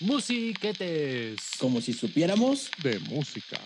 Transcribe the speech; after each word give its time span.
Musiquetes. 0.00 1.38
Como 1.58 1.80
si 1.80 1.92
supiéramos 1.92 2.70
de 2.82 2.98
música. 3.00 3.56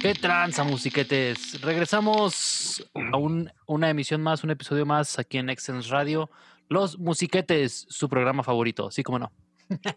¿Qué 0.00 0.14
tranza, 0.14 0.62
musiquetes? 0.62 1.60
Regresamos 1.62 2.86
a 3.12 3.16
un- 3.16 3.50
una 3.66 3.90
emisión 3.90 4.22
más, 4.22 4.44
un 4.44 4.50
episodio 4.50 4.86
más 4.86 5.18
aquí 5.18 5.38
en 5.38 5.50
Excellence 5.50 5.88
Radio. 5.90 6.30
Los 6.68 6.98
Musiquetes, 6.98 7.86
su 7.88 8.08
programa 8.08 8.42
favorito, 8.42 8.90
sí 8.90 9.02
como 9.02 9.18
no. 9.18 9.32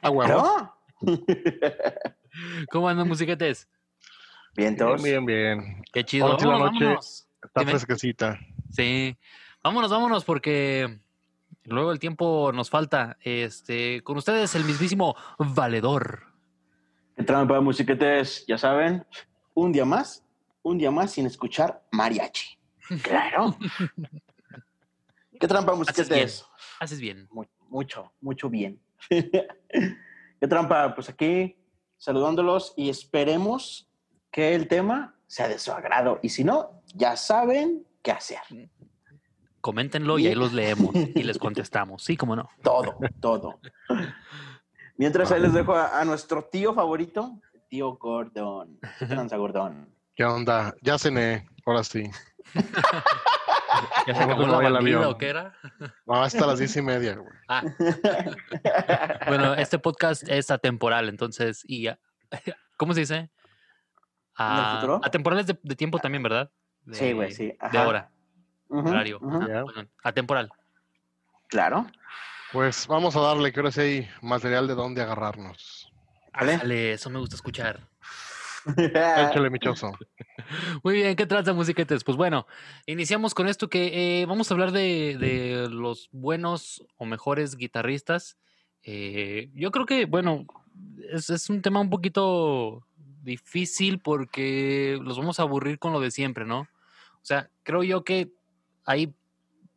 Ah, 0.01 0.09
huevo. 0.09 0.41
¿No? 0.41 0.75
¿Cómo 2.71 2.89
andan, 2.89 3.07
Musiquetes? 3.07 3.67
Bien, 4.55 4.75
todos. 4.75 5.01
Bien, 5.03 5.25
bien, 5.25 5.57
bien. 5.61 5.83
Qué 5.93 6.03
chido. 6.03 6.27
La 6.27 6.33
noche 6.33 6.45
vámonos. 6.47 7.27
Está 7.43 7.59
Dime. 7.61 7.71
fresquecita. 7.71 8.39
Sí. 8.71 9.17
Vámonos, 9.63 9.91
vámonos, 9.91 10.23
porque 10.23 10.99
luego 11.63 11.91
el 11.91 11.99
tiempo 11.99 12.51
nos 12.53 12.69
falta. 12.69 13.17
Este, 13.21 14.01
con 14.03 14.17
ustedes 14.17 14.55
el 14.55 14.63
mismísimo 14.63 15.15
Valedor. 15.37 16.23
¿Qué 17.15 17.23
trampa, 17.23 17.59
musiquetes? 17.59 18.45
Ya 18.47 18.57
saben, 18.57 19.05
un 19.53 19.71
día 19.73 19.83
más, 19.85 20.23
un 20.63 20.77
día 20.77 20.91
más 20.91 21.11
sin 21.11 21.25
escuchar 21.25 21.83
mariachi. 21.91 22.57
Claro. 23.03 23.55
¿Qué 25.39 25.47
trampa, 25.47 25.75
musiquetes? 25.75 26.45
Haces 26.79 26.99
bien. 26.99 27.27
Mu- 27.31 27.45
mucho, 27.67 28.11
mucho 28.21 28.49
bien. 28.49 28.79
¿Qué 29.09 30.47
trampa? 30.47 30.95
Pues 30.95 31.09
aquí 31.09 31.55
saludándolos 31.97 32.73
y 32.77 32.89
esperemos 32.89 33.87
que 34.31 34.55
el 34.55 34.67
tema 34.67 35.15
sea 35.27 35.47
de 35.47 35.59
su 35.59 35.71
agrado. 35.71 36.19
Y 36.23 36.29
si 36.29 36.43
no, 36.43 36.81
ya 36.95 37.15
saben 37.15 37.85
qué 38.09 38.13
hacer. 38.13 38.69
Coméntenlo 39.61 40.17
y 40.17 40.27
ahí 40.27 40.35
los 40.35 40.53
leemos 40.53 40.95
y 40.95 41.23
les 41.23 41.37
contestamos. 41.37 42.03
Sí, 42.03 42.17
como 42.17 42.35
no. 42.35 42.49
Todo, 42.63 42.97
todo. 43.19 43.59
Mientras 44.97 45.31
ahí 45.31 45.41
les 45.41 45.53
dejo 45.53 45.75
a, 45.75 45.99
a 45.99 46.05
nuestro 46.05 46.45
tío 46.45 46.73
favorito, 46.73 47.39
tío 47.67 47.97
Gordon. 47.97 48.79
¿Qué 48.97 49.05
tranza, 49.05 49.37
Gordon? 49.37 49.93
¿Qué 50.15 50.23
onda? 50.25 50.73
Ya 50.81 50.97
cené, 50.97 51.47
ahora 51.65 51.83
sí. 51.83 52.03
¿Ya 52.55 54.13
se 54.13 54.25
Vamos 54.25 54.35
acabó 54.35 54.57
a 54.57 54.63
la 54.63 54.69
bandida 54.71 55.09
o 55.09 55.17
qué 55.17 55.29
era? 55.29 55.53
No, 56.05 56.23
hasta 56.23 56.47
las 56.47 56.57
diez 56.57 56.75
y 56.75 56.81
media, 56.81 57.15
güey. 57.15 57.29
Ah, 57.47 57.63
bueno, 59.27 59.53
este 59.53 59.77
podcast 59.77 60.27
es 60.27 60.49
atemporal, 60.49 61.09
entonces, 61.09 61.63
y 61.67 61.87
¿cómo 62.77 62.93
se 62.93 63.01
dice? 63.01 63.29
Ah, 64.35 64.77
futuro? 64.79 64.99
atemporal 65.03 65.39
es 65.41 65.47
de, 65.47 65.59
de 65.61 65.75
tiempo 65.75 65.99
también, 65.99 66.23
¿verdad? 66.23 66.49
De- 66.85 66.95
Sí, 66.95 67.11
güey, 67.13 67.31
sí. 67.31 67.53
De 67.71 67.77
hora, 67.79 68.09
horario. 68.69 69.17
ujú. 69.21 69.37
Ajá, 69.37 69.47
Ya. 69.47 69.63
bueno, 69.63 69.87
atemporal. 70.03 70.49
Claro. 71.47 71.87
Pues 72.51 72.87
vamos 72.87 73.15
a 73.15 73.19
darle, 73.21 73.51
que 73.51 73.59
ahora 73.59 73.71
sí 73.71 73.81
hay 73.81 74.09
material 74.21 74.67
de 74.67 74.75
dónde 74.75 75.01
agarrarnos. 75.01 75.91
Dale, 76.33 76.93
eso 76.93 77.09
me 77.09 77.19
gusta 77.19 77.35
escuchar. 77.35 77.87
Échale, 78.77 79.49
michoso. 79.49 79.91
Muy 80.83 80.95
bien, 80.95 81.15
¿qué 81.15 81.25
trata, 81.25 81.53
musiquetes? 81.53 82.03
Pues 82.03 82.17
bueno, 82.17 82.45
iniciamos 82.85 83.33
con 83.33 83.47
esto 83.47 83.69
que 83.69 84.21
eh, 84.21 84.25
vamos 84.25 84.49
a 84.49 84.53
hablar 84.53 84.71
de, 84.71 85.17
de 85.19 85.67
los 85.69 86.09
buenos 86.11 86.85
o 86.97 87.05
mejores 87.05 87.55
guitarristas. 87.55 88.37
Eh, 88.83 89.49
yo 89.53 89.71
creo 89.71 89.85
que, 89.85 90.05
bueno, 90.05 90.45
es, 91.11 91.29
es 91.29 91.49
un 91.49 91.61
tema 91.61 91.79
un 91.81 91.89
poquito 91.89 92.85
difícil 93.29 93.99
porque 93.99 94.99
los 95.01 95.17
vamos 95.17 95.39
a 95.39 95.43
aburrir 95.43 95.79
con 95.79 95.93
lo 95.93 95.99
de 96.01 96.11
siempre, 96.11 96.45
¿no? 96.45 96.61
O 96.61 97.25
sea, 97.25 97.49
creo 97.63 97.83
yo 97.83 98.03
que 98.03 98.29
hay 98.85 99.13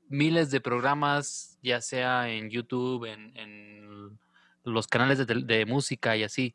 miles 0.09 0.51
de 0.51 0.61
programas, 0.61 1.59
ya 1.63 1.81
sea 1.81 2.29
en 2.29 2.51
YouTube, 2.51 3.05
en, 3.07 3.37
en 3.37 4.19
los 4.65 4.87
canales 4.87 5.25
de, 5.27 5.35
de 5.45 5.67
música 5.67 6.17
y 6.17 6.25
así, 6.25 6.55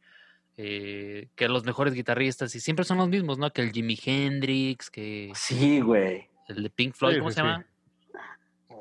eh, 0.58 1.28
que 1.36 1.48
los 1.48 1.64
mejores 1.66 1.94
guitarristas, 1.94 2.54
y 2.56 2.60
siempre 2.60 2.84
son 2.86 2.98
los 2.98 3.10
mismos, 3.10 3.38
¿no? 3.38 3.52
Que 3.52 3.62
el 3.62 3.72
Jimi 3.72 3.98
Hendrix, 4.04 4.90
que 4.90 5.32
Sí, 5.36 5.80
güey. 5.82 6.28
el 6.48 6.64
de 6.64 6.70
Pink 6.70 6.94
Floyd, 6.96 7.14
Sí, 7.16 7.20
¿cómo 7.20 7.30
sí, 7.32 7.36
se 7.36 7.42
sí. 7.42 7.48
llama? 7.48 7.66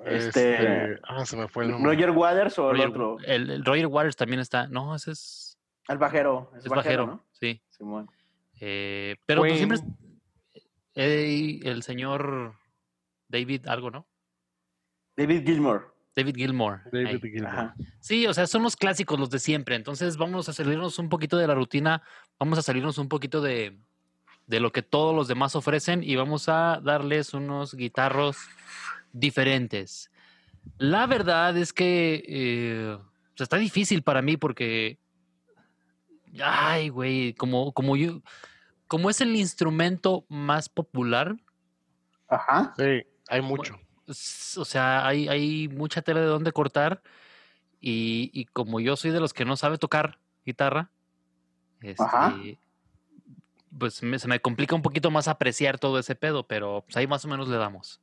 Este- 0.05 0.99
Ah, 1.09 1.25
se 1.27 1.37
me 1.37 1.49
fue 1.49 1.65
el 1.65 1.73
nombre. 1.73 1.93
¿Roger 1.93 2.11
Waters 2.11 2.59
o 2.59 2.71
el 2.71 2.81
otro? 2.81 3.19
el, 3.27 3.51
el 3.51 3.65
Roger 3.65 3.87
Waters 3.89 4.17
también 4.17 4.41
está. 4.41 4.69
No, 4.69 4.95
ese 4.95 5.11
es, 5.13 5.46
El 5.89 5.99
bajero. 5.99 6.51
Es, 6.57 6.65
es 6.65 6.71
bajero, 6.71 7.07
¿no? 7.07 7.25
sí. 7.33 7.61
Simón. 7.71 8.09
Eh, 8.61 9.17
pero 9.27 9.43
pues 9.43 9.57
siempre 9.57 9.79
el 10.95 11.83
señor 11.83 12.55
David 13.29 13.67
algo, 13.67 13.91
¿no? 13.91 14.07
David 15.17 15.45
Gilmour. 15.45 15.95
David 16.15 16.37
Gilmore. 16.37 16.81
David. 16.91 17.45
Ajá. 17.45 17.75
Sí, 18.01 18.27
o 18.27 18.33
sea, 18.33 18.47
son 18.47 18.63
los 18.63 18.77
clásicos, 18.77 19.21
los 19.21 19.29
de 19.29 19.39
siempre. 19.39 19.77
Entonces 19.77 20.17
vamos 20.17 20.49
a 20.49 20.55
salirnos 20.55 20.99
un 20.99 21.11
poquito 21.11 21.37
de 21.37 21.47
la 21.47 21.55
rutina, 21.55 22.03
vamos 22.39 22.59
a 22.59 22.63
salirnos 22.63 22.97
un 22.97 23.09
poquito 23.09 23.43
de, 23.43 23.79
de 24.47 24.61
lo 24.61 24.73
que 24.73 24.83
todos 24.83 25.15
los 25.15 25.29
demás 25.29 25.55
ofrecen 25.55 26.03
y 26.03 26.17
vamos 26.17 26.49
a 26.49 26.81
darles 26.83 27.35
unos 27.35 27.75
guitarros 27.75 28.39
diferentes. 29.13 30.11
La 30.79 31.07
verdad 31.07 31.57
es 31.59 31.75
que 31.75 32.25
eh, 32.27 32.99
o 33.37 33.37
sea, 33.37 33.45
está 33.45 33.59
difícil 33.59 34.03
para 34.03 34.23
mí 34.23 34.39
porque, 34.39 34.99
ay, 36.45 36.89
güey, 36.89 37.35
como, 37.35 37.73
como 37.73 37.97
yo, 37.97 38.21
como 38.89 39.11
es 39.11 39.21
el 39.21 39.35
instrumento 39.37 40.25
más 40.29 40.69
popular, 40.69 41.37
Ajá. 42.29 42.75
Sí, 42.77 43.05
hay 43.29 43.41
mucho. 43.41 43.79
o 44.09 44.65
sea, 44.65 45.07
hay, 45.07 45.29
hay 45.29 45.69
mucha 45.69 46.03
tela 46.03 46.21
de 46.21 46.27
dónde 46.27 46.53
cortar 46.53 47.03
y, 47.81 48.31
y 48.33 48.47
como 48.47 48.81
yo 48.81 48.97
soy 48.97 49.11
de 49.13 49.21
los 49.21 49.33
que 49.33 49.45
no 49.45 49.57
sabe 49.57 49.79
tocar 49.79 50.19
guitarra, 50.45 50.91
Ajá. 51.99 52.29
este, 52.31 52.59
pues 53.79 54.03
me- 54.03 54.19
se 54.19 54.27
me 54.29 54.41
complica 54.41 54.75
un 54.75 54.83
poquito 54.83 55.11
más 55.11 55.29
apreciar 55.29 55.79
todo 55.79 55.99
ese 55.99 56.15
pedo, 56.15 56.47
pero 56.47 56.83
pues 56.87 56.97
ahí 56.97 57.07
más 57.07 57.25
o 57.25 57.29
menos 57.29 57.49
le 57.49 57.57
damos, 57.59 58.01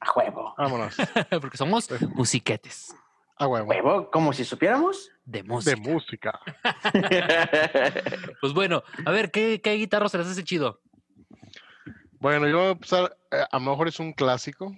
A 0.00 0.12
huevo. 0.12 0.54
Vámonos. 0.58 0.96
porque 1.40 1.56
somos 1.56 1.88
musiquetes 2.14 2.94
A 3.40 3.46
huevo. 3.48 3.68
Huevo, 3.68 4.10
como 4.10 4.32
si 4.34 4.44
supiéramos. 4.44 5.10
de 5.24 5.38
De 5.42 5.48
música. 5.48 5.80
música. 5.90 6.40
Pues 8.40 8.52
bueno, 8.52 8.82
a 9.04 9.10
ver, 9.10 9.30
¿qué, 9.30 9.60
qué 9.62 9.72
guitarra 9.74 10.08
se 10.08 10.18
les 10.18 10.26
hace 10.26 10.44
chido? 10.44 10.80
Bueno, 12.18 12.46
yo 12.48 12.58
voy 12.58 12.66
a 12.68 12.70
empezar, 12.72 13.16
eh, 13.30 13.44
a 13.50 13.58
lo 13.58 13.70
mejor 13.70 13.88
es 13.88 13.98
un 13.98 14.12
clásico, 14.12 14.74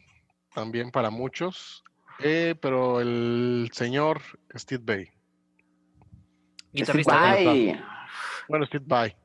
también 0.54 0.90
para 0.92 1.10
muchos, 1.10 1.82
eh, 2.20 2.54
pero 2.60 3.00
el 3.00 3.68
señor 3.72 4.20
Steve 4.56 4.82
Bay. 4.84 5.08
Guitarrista. 6.72 7.34
Bueno, 8.48 8.64
Steve 8.66 8.84
Vai. 8.86 9.16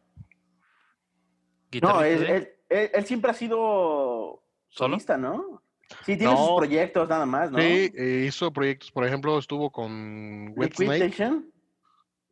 No, 1.81 1.99
de- 1.99 2.13
él, 2.13 2.49
él- 2.69 2.91
él 2.93 3.05
siempre 3.05 3.31
ha 3.31 3.33
sido 3.35 4.43
¿Solo? 4.69 4.93
solista, 4.95 5.17
¿no? 5.17 5.61
Sí, 6.05 6.17
tiene 6.17 6.33
No. 6.33 6.37
sus 6.37 6.55
proyectos 6.57 7.07
nada 7.07 7.25
más, 7.25 7.51
¿no? 7.51 7.57
Sí, 7.59 7.91
eh, 7.95 8.25
hizo 8.27 8.51
proyectos, 8.51 8.91
por 8.91 9.05
ejemplo, 9.05 9.37
estuvo 9.39 9.71
con 9.71 10.53
Wet 10.55 10.73
Snake, 10.75 11.05
Station, 11.05 11.51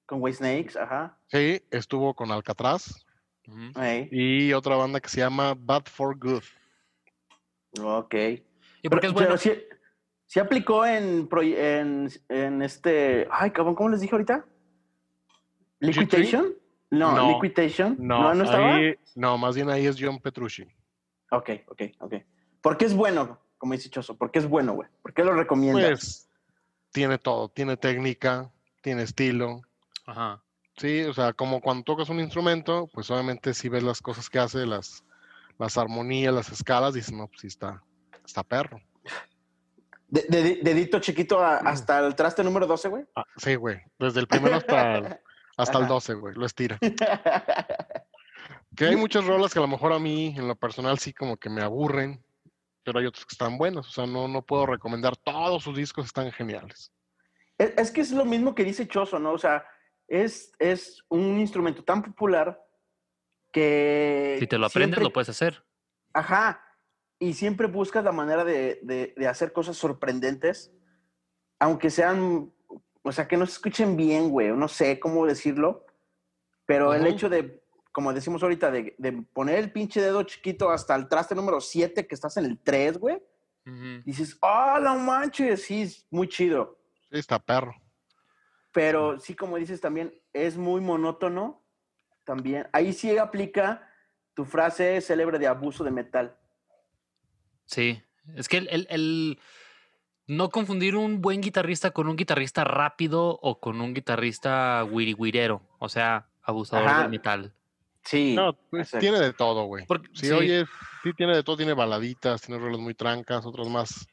Con 0.06 0.22
White 0.22 0.38
Snakes, 0.38 0.78
ajá. 0.80 1.18
sí, 1.28 1.62
estuvo 1.72 2.14
con 2.14 2.32
Alcatraz 2.32 3.06
y 4.12 4.52
otra 4.54 4.76
banda 4.76 5.00
que 5.00 5.10
se 5.10 5.20
llama 5.20 5.56
Bad 5.58 5.86
for 5.86 6.18
Good. 6.18 6.44
ok. 7.82 8.14
¿Y 8.82 8.90
por 8.90 9.00
qué 9.00 9.08
es 9.08 9.14
bueno? 9.14 9.28
pero 9.30 9.38
sí, 9.38 9.52
sí 10.26 10.40
aplicó 10.40 10.86
en, 10.86 11.28
en, 11.32 12.10
en 12.30 12.62
este. 12.62 13.28
Ay, 13.32 13.52
cabrón, 13.52 13.76
¿cómo 13.76 13.90
les 13.90 14.02
dije 14.02 14.14
ahorita? 14.16 14.46
¿Liquidation? 15.80 16.54
No, 16.92 17.16
No. 17.16 17.28
Liquidation. 17.42 17.96
No, 18.00 18.22
No, 18.24 18.34
no 18.36 18.44
estaba. 18.44 18.76
ahí- 18.78 18.96
no, 19.16 19.38
más 19.38 19.56
bien 19.56 19.70
ahí 19.70 19.86
es 19.86 19.96
John 20.00 20.20
Petrucci. 20.20 20.64
Ok, 21.32 21.50
ok, 21.68 21.82
ok. 22.00 22.14
¿Por 22.62 22.78
qué 22.78 22.86
es 22.86 22.96
bueno? 22.96 23.40
Como 23.66 23.74
dice 23.74 23.90
Choso, 23.90 24.16
¿por 24.16 24.30
qué 24.30 24.38
es 24.38 24.48
bueno, 24.48 24.74
güey? 24.74 24.88
¿Por 25.02 25.12
qué 25.12 25.24
lo 25.24 25.34
recomiendas? 25.34 25.90
Pues 25.90 26.30
tiene 26.92 27.18
todo, 27.18 27.50
tiene 27.50 27.76
técnica, 27.78 28.52
tiene 28.84 29.02
estilo. 29.02 29.62
Ajá. 30.06 30.44
Sí, 30.78 31.02
o 31.06 31.14
sea, 31.16 31.34
como 31.34 31.62
cuando 31.62 31.84
tocas 31.84 32.10
un 32.10 32.20
instrumento, 32.20 32.88
pues 32.94 33.10
obviamente 33.10 33.56
si 33.56 33.68
ves 33.68 33.82
las 33.82 34.04
cosas 34.04 34.30
que 34.30 34.38
hace, 34.38 34.68
las, 34.68 35.04
las 35.58 35.80
armonías, 35.80 36.32
las 36.32 36.52
escalas, 36.52 36.94
dices, 36.94 37.12
no, 37.12 37.26
pues 37.28 37.42
sí 37.42 37.48
está, 37.48 37.82
está 38.24 38.44
perro. 38.44 38.80
De- 40.10 40.28
de- 40.30 40.60
dedito 40.62 41.00
chiquito 41.00 41.40
a- 41.40 41.58
hasta 41.58 42.06
el 42.06 42.14
traste 42.14 42.44
número 42.44 42.68
12, 42.68 42.88
güey. 42.90 43.06
Ah, 43.16 43.26
sí, 43.38 43.56
güey, 43.56 43.82
desde 43.98 44.20
el 44.20 44.28
primero 44.28 44.58
hasta 44.58 44.98
el, 45.00 45.06
hasta 45.58 45.78
el 45.80 45.86
Ajá. 45.86 45.94
12, 45.94 46.14
güey, 46.14 46.36
lo 46.36 46.46
estira. 46.46 46.78
Que 48.76 48.88
hay 48.88 48.98
muchas 48.98 49.26
rolas 49.26 49.54
que 49.54 49.60
a 49.60 49.62
lo 49.62 49.70
mejor 49.70 49.94
a 49.94 50.00
mí, 50.00 50.36
en 50.38 50.50
lo 50.50 50.56
personal, 50.58 51.00
sí 51.00 51.14
como 51.14 51.38
que 51.38 51.50
me 51.50 51.62
aburren, 51.62 52.25
pero 52.86 53.00
hay 53.00 53.08
otros 53.08 53.26
que 53.26 53.34
están 53.34 53.58
buenos. 53.58 53.90
O 53.90 53.92
sea, 53.92 54.06
no, 54.06 54.28
no 54.30 54.46
puedo 54.46 54.66
recomendar 54.68 55.18
todos 55.18 55.64
sus 55.64 55.76
discos, 55.76 56.06
están 56.06 56.32
geniales. 56.32 56.94
Es, 57.58 57.74
es 57.78 57.92
que 57.92 58.02
es 58.02 58.12
lo 58.12 58.24
mismo 58.24 58.54
que 58.56 58.64
dice 58.64 58.88
Choso, 58.88 59.20
¿no? 59.20 59.34
O 59.34 59.38
sea, 59.38 59.66
es, 60.08 60.54
es 60.60 61.04
un 61.10 61.40
instrumento 61.40 61.84
tan 61.84 62.04
popular 62.04 62.62
que. 63.52 64.38
Si 64.40 64.48
te 64.48 64.58
lo 64.58 64.68
aprendes, 64.68 64.96
siempre- 64.98 65.04
lo 65.04 65.12
puedes 65.14 65.30
hacer. 65.30 65.66
Ajá. 66.14 66.62
y 67.20 67.34
siempre 67.34 67.68
buscas 67.68 68.04
la 68.04 68.12
manera 68.12 68.44
de, 68.46 68.80
de- 68.84 69.14
de 69.18 69.28
hacer 69.28 69.52
cosas 69.54 69.76
sorprendentes, 69.78 70.72
aunque 71.60 71.90
sean, 71.90 72.54
o 73.02 73.12
sea, 73.12 73.28
que 73.28 73.36
no 73.38 73.46
se 73.46 73.54
escuchen 73.54 73.96
bien, 73.98 74.30
güey, 74.30 74.52
no 74.52 74.68
sé 74.68 75.00
cómo 75.00 75.26
decirlo, 75.26 75.86
pero 76.66 76.94
el 76.94 77.02
Ujú. 77.04 77.10
hecho 77.12 77.30
de, 77.30 77.64
como 77.96 78.12
decimos 78.12 78.44
ahorita, 78.44 78.72
de, 78.72 78.94
de 78.98 79.14
poner 79.32 79.58
el 79.58 79.72
pinche 79.72 80.02
dedo 80.02 80.22
chiquito 80.24 80.70
hasta 80.70 80.94
el 80.98 81.08
traste 81.08 81.34
número 81.34 81.62
7, 81.62 82.06
que 82.06 82.14
estás 82.14 82.36
en 82.36 82.44
el 82.44 82.60
3, 82.60 82.98
güey, 82.98 83.24
dices, 84.04 84.38
¡ah, 84.42 84.80
no 84.84 85.00
manches! 85.00 85.64
Sí, 85.64 85.84
es 85.84 86.06
muy 86.12 86.28
chido. 86.28 86.78
Sí, 87.10 87.18
está 87.18 87.40
perro. 87.40 87.74
Pero 88.74 89.18
sí, 89.22 89.34
como 89.34 89.56
dices 89.56 89.80
también, 89.80 90.14
es 90.34 90.58
muy 90.58 90.82
monótono 90.82 91.64
también. 92.26 92.68
Ahí 92.74 92.92
sí 92.92 93.18
aplica 93.18 93.90
tu 94.34 94.44
frase 94.44 95.00
célebre 95.00 95.40
de 95.40 95.48
abuso 95.48 95.86
de 95.86 95.92
metal. 95.92 96.38
Sí, 97.64 98.04
es 98.36 98.50
que 98.50 98.58
el, 98.58 98.68
el- 98.70 98.88
el 98.90 99.40
no 100.28 100.50
confundir 100.50 100.98
un 100.98 101.22
buen 101.22 101.40
guitarrista 101.40 101.92
con 101.92 102.10
un 102.10 102.18
guitarrista 102.18 102.66
rápido 102.66 103.40
o 103.42 103.62
con 103.62 103.80
un 103.80 103.94
guitarrista 103.94 104.84
wiri 104.84 105.16
o 105.80 105.88
sea, 105.88 106.28
abusador 106.44 106.90
Ajá. 106.90 107.02
del 107.04 107.12
metal. 107.12 107.54
Sí. 108.06 108.34
No, 108.36 108.54
pues 108.70 108.92
tiene 108.92 109.20
de 109.20 109.34
todo, 109.34 109.66
güey. 109.66 109.86
Porque- 109.86 110.10
Sí, 110.14 110.28
sí. 110.28 110.32
oye, 110.32 110.66
sí 111.04 111.12
tiene 111.14 111.36
de 111.36 111.44
todo, 111.44 111.58
tiene 111.58 111.74
baladitas, 111.74 112.42
tiene 112.42 112.62
rolas 112.62 112.80
muy 112.80 112.94
trancas, 112.94 113.46
otras 113.46 113.68
más, 113.68 114.08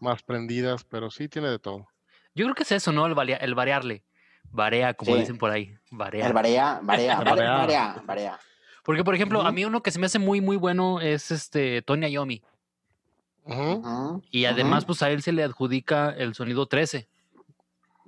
más 0.00 0.22
prendidas, 0.22 0.84
pero 0.84 1.10
sí 1.10 1.28
tiene 1.28 1.48
de 1.48 1.58
todo. 1.58 1.86
Yo 2.34 2.44
creo 2.46 2.54
que 2.54 2.62
es 2.62 2.72
eso, 2.72 2.92
¿no? 2.92 3.04
El, 3.06 3.14
varia- 3.14 3.36
el 3.38 3.54
variarle. 3.54 4.04
Varea, 4.50 4.94
como 4.94 5.12
Sí. 5.14 5.20
dicen 5.20 5.38
por 5.38 5.50
ahí. 5.50 5.74
Varea. 5.90 6.22
El 6.24 6.28
El 6.28 6.32
barea, 6.34 6.80
barea. 6.82 7.16
barea, 7.20 8.02
barea. 8.06 8.40
Porque, 8.84 9.04
por 9.04 9.14
ejemplo, 9.14 9.42
a 9.42 9.52
mí 9.52 9.64
uno 9.64 9.82
que 9.82 9.90
se 9.90 9.98
me 9.98 10.06
hace 10.06 10.18
muy, 10.18 10.40
muy 10.40 10.56
bueno 10.56 11.00
es 11.00 11.30
este 11.30 11.82
Tony. 11.82 12.42
Ujú, 13.44 14.22
Y 14.30 14.44
además, 14.44 14.84
pues 14.84 15.02
a 15.02 15.10
él 15.10 15.22
se 15.22 15.32
le 15.32 15.42
adjudica 15.42 16.10
el 16.10 16.34
sonido 16.34 16.66
13. 16.66 17.08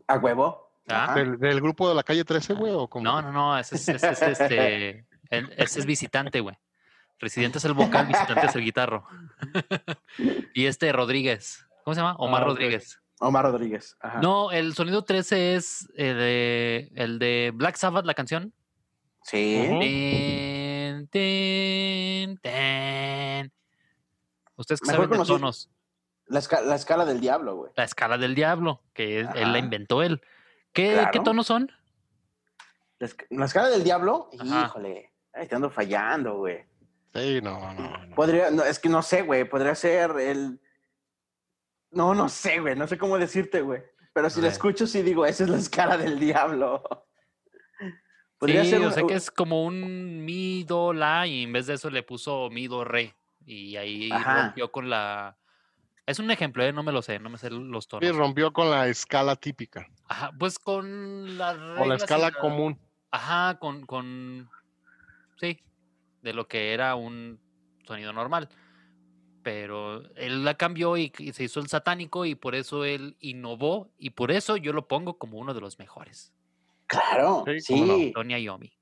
A 0.07 0.17
huevo. 0.19 0.71
Ah. 0.89 1.15
¿Del, 1.15 1.39
del 1.39 1.61
grupo 1.61 1.89
de 1.89 1.95
la 1.95 2.03
calle 2.03 2.25
13, 2.25 2.55
güey? 2.55 2.73
¿o 2.73 2.87
cómo? 2.89 3.05
No, 3.05 3.23
no, 3.23 3.33
no, 3.33 3.59
ese 3.59 3.77
es, 3.77 3.89
ese 3.89 4.11
es, 4.11 4.23
este, 4.23 5.05
él- 5.39 5.53
ese 5.57 5.81
es 5.81 5.87
visitante, 5.87 6.41
güey. 6.41 6.57
Residente 7.19 7.59
es 7.59 7.65
el 7.65 7.75
vocal, 8.03 8.07
visitante 8.07 8.47
es 8.47 8.55
el 8.55 8.63
guitarro. 8.65 9.07
y 10.55 10.67
este 10.67 10.93
Rodríguez, 10.93 11.67
¿cómo 11.85 11.95
se 11.95 12.01
llama? 12.01 12.17
Omar 12.17 12.43
Ah. 12.43 12.47
Rodríguez. 12.47 13.01
Omar 13.21 13.45
Rodríguez. 13.45 13.97
Ajá. 14.01 14.21
No, 14.21 14.51
el 14.51 14.75
sonido 14.75 15.05
13 15.05 15.55
es 15.55 15.89
el 15.97 16.17
de, 16.19 16.93
el 16.97 17.19
de 17.19 17.53
Black 17.55 17.77
Sabbath, 17.77 18.05
la 18.05 18.15
canción. 18.15 18.53
Sí. 19.23 19.67
Ten, 19.81 21.09
ten, 21.09 22.37
ten. 22.39 23.53
Ustedes 24.57 24.81
que 24.81 24.89
Mejor 24.89 25.07
saben 25.07 25.21
de 25.21 25.27
tonos. 25.27 25.71
La, 26.27 26.41
esca- 26.41 26.63
la 26.63 26.75
escala 26.75 27.05
del 27.05 27.21
diablo, 27.21 27.57
güey. 27.57 27.73
La 27.77 27.85
escala 27.85 28.19
del 28.19 28.35
diablo, 28.35 28.83
que 28.93 29.21
es- 29.21 29.29
él 29.35 29.53
la 29.53 29.59
inventó 29.59 30.03
él. 30.03 30.21
¿Qué, 30.73 30.93
Claro. 30.93 31.11
¿Qué 31.13 31.21
tonos 31.21 31.47
son? 31.47 31.71
La, 32.99 33.07
esca- 33.09 33.27
la 33.31 33.45
escala 33.47 33.69
del 33.69 33.85
diablo, 33.85 34.29
Ajá. 34.39 34.67
híjole. 34.67 35.13
Ay, 35.35 35.47
te 35.49 35.55
ando 35.57 35.71
fallando, 35.71 36.39
güey. 36.39 36.65
Sí, 37.15 37.41
no, 37.43 37.73
no, 37.75 37.99
no. 38.07 38.15
Podría, 38.15 38.51
no, 38.51 38.63
es 38.65 38.79
que 38.79 38.89
no 38.89 39.03
sé, 39.03 39.23
güey. 39.23 39.45
Podría 39.49 39.75
ser 39.75 40.11
el. 40.19 40.61
No, 41.91 42.15
no 42.15 42.29
sé, 42.29 42.61
güey. 42.61 42.75
No 42.77 42.87
sé 42.87 42.99
cómo 42.99 43.19
decirte, 43.19 43.61
güey. 43.61 43.83
Pero 44.13 44.31
si 44.31 44.41
la 44.41 44.49
escucho, 44.49 44.87
sí 44.87 45.03
digo, 45.03 45.27
esa 45.27 45.45
es 45.45 45.51
la 45.51 45.57
escala 45.59 45.97
del 45.97 46.19
diablo. 46.21 46.83
Podría 48.39 48.65
sí, 48.65 48.71
ser 48.71 48.81
o 48.83 48.87
un- 48.87 48.93
sea 48.93 49.03
que 49.07 49.15
es 49.15 49.31
como 49.31 49.65
un 49.65 50.25
mi, 50.25 50.65
do, 50.65 50.93
la, 50.93 51.27
y 51.27 51.45
en 51.45 51.53
vez 51.53 51.67
de 51.67 51.75
eso 51.75 51.91
le 51.91 52.03
puso 52.03 52.51
mi, 52.51 52.67
do, 52.67 52.85
re. 52.85 53.15
Y 53.47 53.77
ahí 53.77 54.11
Ajá. 54.13 54.43
rompió 54.45 54.71
con 54.73 54.89
la... 54.91 55.37
Es 56.07 56.19
un 56.19 56.31
ejemplo, 56.31 56.63
¿eh? 56.65 56.73
No 56.73 56.83
me 56.83 56.93
lo 56.93 57.01
sé, 57.03 57.19
no 57.19 57.31
me 57.31 57.39
sé 57.39 57.49
los 57.51 57.85
Sí, 57.85 57.89
tonos. 57.91 58.17
rompió 58.17 58.53
con 58.53 58.71
la 58.71 58.89
escala 58.89 59.37
típica, 59.37 59.87
Ajá, 60.07 60.33
pues 60.39 60.59
con 60.59 61.39
las 61.39 61.57
con 61.57 61.89
la 61.89 61.95
y 61.95 61.97
escala 61.97 62.31
la- 62.31 62.39
común. 62.39 62.79
Ajá, 63.11 63.59
con, 63.59 63.87
con... 63.87 64.51
De 66.23 66.33
lo 66.33 66.49
que 66.49 66.73
era 66.73 66.95
un 66.95 67.39
sonido 67.87 68.13
normal. 68.13 68.49
Pero 69.43 70.03
él 70.17 70.43
la 70.45 70.55
cambió 70.55 70.97
y, 70.97 71.13
y 71.19 71.33
se 71.33 71.45
hizo 71.45 71.61
el 71.61 71.69
satánico 71.69 72.25
y 72.25 72.35
por 72.35 72.55
eso 72.55 72.85
él 72.85 73.17
innovó 73.21 73.91
y 73.99 74.11
por 74.11 74.31
eso 74.31 74.57
yo 74.57 74.73
lo 74.73 74.89
pongo 74.89 75.19
como 75.19 75.39
uno 75.39 75.53
de 75.53 75.61
los 75.61 75.79
mejores. 75.79 76.33
Claro, 76.87 77.45
Sí, 77.47 77.61
sí. 77.61 78.13
Tony 78.15 78.35
Iommi. 78.43 78.73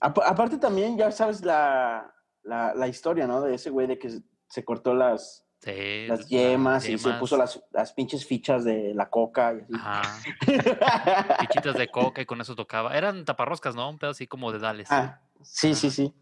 Apa- 0.00 0.28
aparte 0.28 0.58
también, 0.58 0.96
ya 0.96 1.10
sabes 1.10 1.40
la, 1.44 2.14
la, 2.44 2.74
la 2.74 2.86
historia, 2.88 3.26
¿no? 3.26 3.40
De 3.40 3.54
ese 3.56 3.70
güey 3.70 3.86
de 3.88 3.98
que 3.98 4.20
se- 4.48 4.64
cortó 4.64 4.94
las, 4.94 5.44
Sí, 5.60 6.06
las 6.06 6.28
yemas 6.28 6.84
y 6.88 6.96
se 6.98 7.04
yemas. 7.04 7.18
puso 7.18 7.36
las, 7.36 7.60
las 7.72 7.92
pinches 7.92 8.24
fichas 8.26 8.64
de 8.64 8.92
la 8.94 9.08
coca 9.10 9.54
y 9.54 9.62
así. 9.62 9.72
Ajá. 9.74 10.02
Fichitas 11.40 11.74
de 11.74 11.88
coca 11.90 12.22
y 12.22 12.26
con 12.26 12.40
eso 12.40 12.54
tocaba. 12.54 12.96
Eran 12.96 13.24
taparroscas, 13.24 13.74
¿no? 13.74 13.88
Un 13.88 13.98
pedo 13.98 14.10
así 14.10 14.26
como 14.28 14.52
de 14.52 14.58
dales. 14.58 14.88
Ah, 14.92 15.20
sí, 15.44 15.74
sí, 15.74 15.90
sí. 15.90 16.14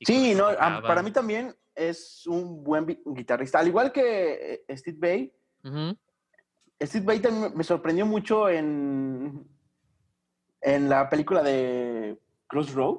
Sí, 0.00 0.34
no, 0.34 0.48
para 0.82 1.02
mí 1.02 1.10
también 1.10 1.54
es 1.74 2.26
un 2.26 2.62
buen 2.62 2.86
guitarrista. 3.06 3.58
Al 3.58 3.68
igual 3.68 3.92
que 3.92 4.64
eh, 4.68 4.76
Steve 4.76 4.98
Bay. 4.98 5.32
Steve 6.82 7.04
Vai 7.06 7.20
también 7.20 7.56
me 7.56 7.64
sorprendió 7.64 8.04
mucho 8.04 8.48
en, 8.48 9.46
en 10.60 10.88
la 10.88 11.08
película 11.08 11.42
de 11.42 12.18
Crossroad. 12.46 12.96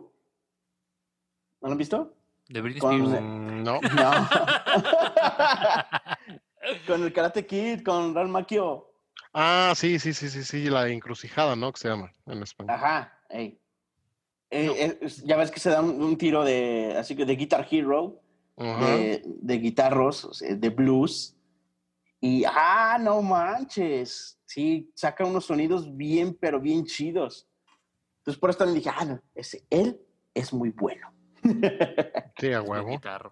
¿No 1.62 1.68
lo 1.68 1.72
han 1.72 1.78
visto? 1.78 2.16
De 2.48 2.62
Britney 2.62 2.80
Con- 2.80 3.06
Spears. 3.06 3.24
Mm, 3.24 3.64
no. 3.64 3.80
No. 3.96 4.12
con 6.88 7.04
el 7.04 7.14
Karate 7.14 7.46
Kid, 7.46 7.84
con 7.84 8.16
Ralph 8.16 8.30
Macchio. 8.30 8.92
Ah, 9.34 9.74
sí, 9.76 10.00
sí, 10.00 10.14
sí, 10.14 10.30
sí, 10.30 10.44
sí, 10.44 10.70
la 10.70 10.88
encrucijada, 10.88 11.56
¿no? 11.56 11.72
Que 11.74 11.80
se 11.80 11.90
llama 11.90 12.12
en 12.26 12.42
español. 12.42 12.76
Ajá. 12.76 13.20
ey. 13.30 13.60
Eh, 14.56 14.72
eh, 14.86 14.98
es- 15.02 15.22
ya 15.26 15.36
ves 15.36 15.52
que 15.52 15.60
se 15.60 15.70
da 15.70 15.82
un, 15.82 16.02
un 16.02 16.18
tiro 16.18 16.44
de, 16.46 16.96
así 16.98 17.14
que 17.16 17.26
de 17.26 17.36
Guitar 17.36 17.68
Hero, 17.70 18.22
Ajá. 18.56 18.86
de, 18.86 19.22
de 19.26 19.58
guitarros, 19.58 20.40
de 20.48 20.70
blues. 20.70 21.36
Y, 22.22 22.44
ah, 22.48 22.98
no 23.00 23.22
manches. 23.22 24.40
Sí, 24.46 24.90
saca 24.96 25.26
unos 25.26 25.46
sonidos 25.46 25.96
bien, 25.98 26.38
pero 26.40 26.62
bien 26.62 26.86
chidos. 26.86 27.48
Entonces, 28.20 28.40
por 28.40 28.50
eso 28.50 28.60
también 28.60 28.78
dije, 28.80 28.92
ah, 28.96 29.04
no, 29.06 29.22
ese, 29.36 29.66
él 29.70 30.00
es 30.34 30.54
muy 30.54 30.70
bueno. 30.70 31.12
Sí, 32.40 32.52
a 32.54 32.62
huevo. 32.62 32.88
guitarro. 32.92 33.32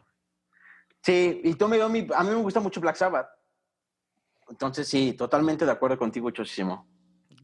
Sí, 1.02 1.42
y 1.44 1.54
Tommy 1.56 1.78
Domi, 1.78 2.08
a 2.16 2.24
mí 2.24 2.30
me 2.30 2.36
gusta 2.42 2.60
mucho 2.60 2.80
Black 2.82 2.96
Sabbath. 2.96 3.28
Entonces, 4.50 4.88
sí, 4.88 5.14
totalmente 5.14 5.66
de 5.66 5.72
acuerdo 5.72 5.98
contigo, 5.98 6.30
Chosísimo. 6.32 6.86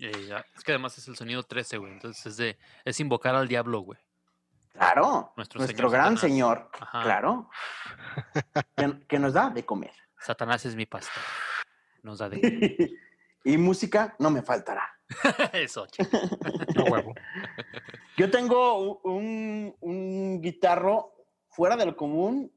Eh. 0.01 0.44
Es 0.56 0.63
que 0.63 0.72
además 0.72 0.98
es 0.98 1.08
el 1.08 1.15
sonido 1.15 1.44
13, 1.44 1.77
güey. 1.77 1.91
Entonces 1.94 2.25
es 2.25 2.38
de 2.38 2.58
es 2.86 3.00
invocar 3.00 3.36
al 3.36 3.48
diablo, 3.48 3.82
güey. 3.82 4.00
Claro, 4.74 5.34
Nuestro 5.36 5.60
nuestro, 5.60 5.89
señor 5.89 5.91
gran 5.91 6.15
Satanás. 6.15 6.22
señor, 6.22 6.70
Ajá. 6.79 7.03
claro, 7.03 7.50
que, 8.77 9.00
que 9.08 9.20
nos 9.20 9.34
da 9.34 9.50
de 9.50 9.65
comer. 9.65 9.91
Satanás 10.20 10.65
es 10.65 10.75
mi 10.75 10.86
pastor. 10.86 11.22
Nos 12.03 12.20
da 12.20 12.29
de 12.29 12.39
y 13.44 13.58
música 13.58 14.15
no 14.20 14.29
me 14.29 14.41
faltará. 14.41 14.88
eso, 15.53 15.86
chico. 15.88 16.18
A 16.77 16.84
huevo. 16.91 17.13
Yo 18.15 18.29
tengo 18.29 19.00
un, 19.01 19.75
un 19.82 20.41
guitarro 20.41 21.13
fuera 21.50 21.75
de 21.75 21.88
lo 21.88 21.96
común 21.98 22.51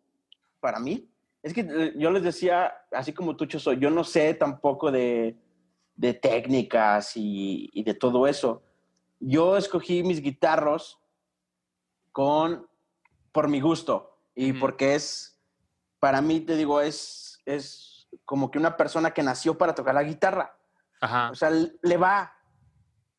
para 0.60 0.78
mí. 0.78 1.08
Es 1.42 1.52
que 1.52 1.62
eh, 1.62 1.94
yo 1.96 2.10
les 2.12 2.22
decía, 2.22 2.72
así 2.92 3.12
como 3.12 3.36
tú, 3.36 3.46
Choso, 3.46 3.72
yo 3.72 3.90
no 3.90 4.04
sé 4.04 4.34
tampoco 4.34 4.92
de, 4.92 5.36
de 5.94 6.14
técnicas 6.14 7.16
y, 7.16 7.70
y 7.72 7.82
de 7.84 7.94
todo 7.94 8.26
eso. 8.26 8.62
Yo 9.20 9.56
escogí 9.56 10.02
mis 10.02 10.20
guitarros 10.20 10.98
con, 12.10 12.68
por 13.30 13.48
mi 13.48 13.60
gusto 13.60 14.18
y 14.34 14.52
Ujú. 14.52 14.60
porque 14.60 14.94
es, 14.94 15.40
para 16.00 16.20
mí, 16.20 16.40
te 16.40 16.56
digo, 16.56 16.80
es, 16.80 17.40
es 17.44 18.08
como 18.24 18.50
que 18.50 18.58
una 18.58 18.76
persona 18.76 19.12
que 19.12 19.22
nació 19.22 19.56
para 19.56 19.74
tocar 19.74 19.94
la 19.94 20.02
guitarra. 20.02 20.56
Ajá. 21.00 21.30
O 21.30 21.34
sea, 21.34 21.50
le 21.50 21.96
va. 21.96 22.32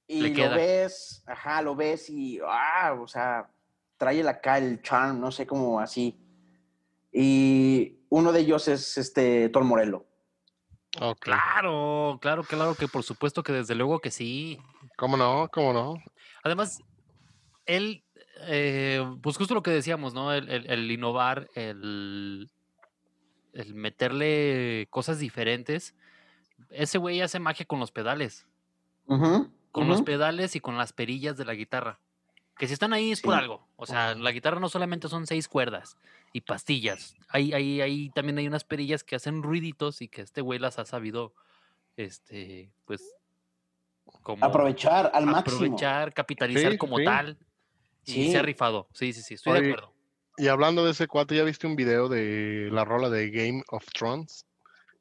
Y 0.07 0.21
Le 0.21 0.29
lo 0.47 0.55
ves, 0.55 1.23
ajá, 1.25 1.61
lo 1.61 1.75
ves 1.75 2.09
y, 2.09 2.39
ah, 2.45 2.97
o 2.99 3.07
sea, 3.07 3.49
trae 3.97 4.27
acá 4.27 4.57
el 4.57 4.81
charm, 4.81 5.19
no 5.19 5.31
sé 5.31 5.47
cómo 5.47 5.79
así. 5.79 6.19
Y 7.11 7.99
uno 8.09 8.31
de 8.31 8.41
ellos 8.41 8.67
es 8.67 8.97
este 8.97 9.47
Tol 9.49 9.63
Morello. 9.63 10.05
Claro, 11.19 12.19
claro, 12.21 12.43
claro 12.43 12.75
que 12.75 12.87
por 12.87 13.03
supuesto 13.03 13.43
que 13.43 13.51
desde 13.51 13.75
luego 13.75 13.99
que 13.99 14.11
sí. 14.11 14.59
¿Cómo 14.97 15.17
no? 15.17 15.49
¿Cómo 15.51 15.73
no? 15.73 15.95
Además, 16.43 16.81
él, 17.65 18.03
eh, 18.47 19.03
pues 19.21 19.37
justo 19.37 19.53
lo 19.53 19.63
que 19.63 19.71
decíamos, 19.71 20.13
¿no? 20.13 20.31
El, 20.33 20.49
el- 20.49 20.69
el 20.69 20.91
innovar, 20.91 21.49
el, 21.55 22.49
el 23.53 23.73
meterle 23.73 24.87
cosas 24.89 25.19
diferentes. 25.19 25.95
Ese 26.69 26.97
güey 26.97 27.21
hace 27.21 27.39
magia 27.39 27.65
con 27.65 27.79
los 27.79 27.91
pedales. 27.91 28.45
Con 29.71 29.87
los 29.87 30.01
pedales 30.03 30.55
y 30.55 30.59
con 30.59 30.77
las 30.77 30.93
perillas 30.93 31.37
de 31.37 31.45
la 31.45 31.53
guitarra. 31.55 31.99
Que 32.57 32.67
si 32.67 32.73
están 32.73 32.93
ahí 32.93 33.11
es 33.11 33.21
por 33.21 33.33
Sí. 33.33 33.39
algo. 33.39 33.67
O 33.75 33.85
sea, 33.85 34.13
la 34.15 34.31
guitarra 34.31 34.59
no 34.59 34.69
solamente 34.69 35.09
son 35.09 35.25
seis 35.27 35.47
cuerdas 35.47 35.97
y 36.33 36.41
pastillas. 36.41 37.15
Hay, 37.29 37.51
hay, 37.53 37.81
hay, 37.81 38.09
también 38.11 38.37
hay 38.37 38.47
unas 38.47 38.63
perillas 38.63 39.03
que 39.03 39.15
hacen 39.15 39.41
ruiditos 39.43 40.01
y 40.01 40.07
que 40.07 40.21
este 40.21 40.41
güey 40.41 40.59
las 40.59 40.77
ha 40.79 40.85
sabido, 40.85 41.33
este, 41.97 42.71
pues, 42.85 43.01
como 44.21 44.45
Aprovechar 44.45 45.11
al 45.13 45.25
máximo. 45.25 45.57
aprovechar, 45.63 46.13
capitalizar 46.13 46.71
Sí, 46.73 46.77
como 46.77 46.97
sí. 46.97 47.05
tal. 47.05 47.37
Y 48.05 48.31
se 48.31 48.37
ha 48.37 48.41
rifado. 48.41 48.87
Sí, 48.93 49.13
sí, 49.13 49.21
sí, 49.21 49.33
estoy 49.35 49.53
de 49.61 49.69
acuerdo. 49.71 49.93
Y 50.37 50.47
hablando 50.47 50.83
de 50.83 50.91
ese 50.91 51.07
cuate, 51.07 51.35
¿ya 51.35 51.43
viste 51.43 51.67
un 51.67 51.75
video 51.75 52.09
de 52.09 52.69
la 52.71 52.83
rola 52.85 53.09
de 53.09 53.29
Game 53.29 53.63
of 53.69 53.85
Thrones? 53.93 54.45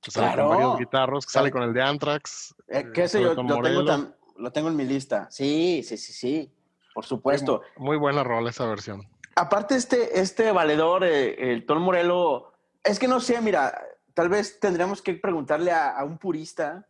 Que 0.01 0.11
sale 0.11 0.37
con 0.37 0.49
varios 0.51 0.79
guitarros, 0.79 1.27
que 1.27 1.33
Sale- 1.33 1.51
con 1.51 1.63
el 1.63 1.73
de 1.73 1.83
Anthrax. 1.83 2.55
Eh, 2.69 2.91
que 2.95 3.05
ese 3.05 3.19
sale 3.19 3.25
yo 3.25 3.43
lo 3.43 3.63
tengo, 3.63 4.15
lo 4.37 4.53
tengo 4.53 4.69
en 4.69 4.77
mi 4.77 4.85
lista. 4.85 5.31
Sí, 5.31 5.83
sí, 5.85 5.97
sí, 5.97 6.13
sí. 6.13 6.53
Por 6.95 7.05
supuesto. 7.05 7.63
Muy 7.77 7.97
buena 7.97 8.23
rola 8.23 8.51
esa 8.51 8.67
versión. 8.67 9.09
Aparte, 9.35 9.77
este, 9.77 10.21
este 10.21 10.53
valedor, 10.53 11.05
eh, 11.05 11.53
el 11.53 11.65
Tom 11.65 11.83
Morello, 11.83 12.53
es 12.85 12.99
que 12.99 13.09
no 13.09 13.21
sé, 13.21 13.41
mira, 13.41 13.83
tal 14.15 14.29
vez 14.29 14.61
tendríamos 14.61 15.01
que 15.01 15.15
preguntarle 15.15 15.71
a, 15.71 15.97
a 15.97 16.05
un 16.05 16.19
purista 16.19 16.87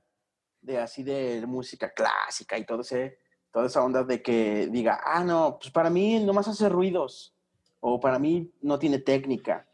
de 0.60 0.78
así 0.78 1.02
de 1.02 1.44
música 1.46 1.92
clásica 1.92 2.56
y 2.58 2.64
todo 2.64 2.80
ese, 2.80 3.18
toda 3.52 3.66
esa 3.66 3.82
onda 3.82 4.02
de 4.02 4.22
que 4.22 4.68
diga, 4.68 5.00
ah, 5.04 5.22
no, 5.22 5.58
pues 5.60 5.70
para 5.70 5.90
mí 5.90 6.18
nomás 6.20 6.48
hace 6.48 6.68
ruidos, 6.68 7.34
o 7.80 8.00
para 8.00 8.18
mí 8.18 8.52
no 8.62 8.78
tiene 8.78 8.98
técnica. 8.98 9.66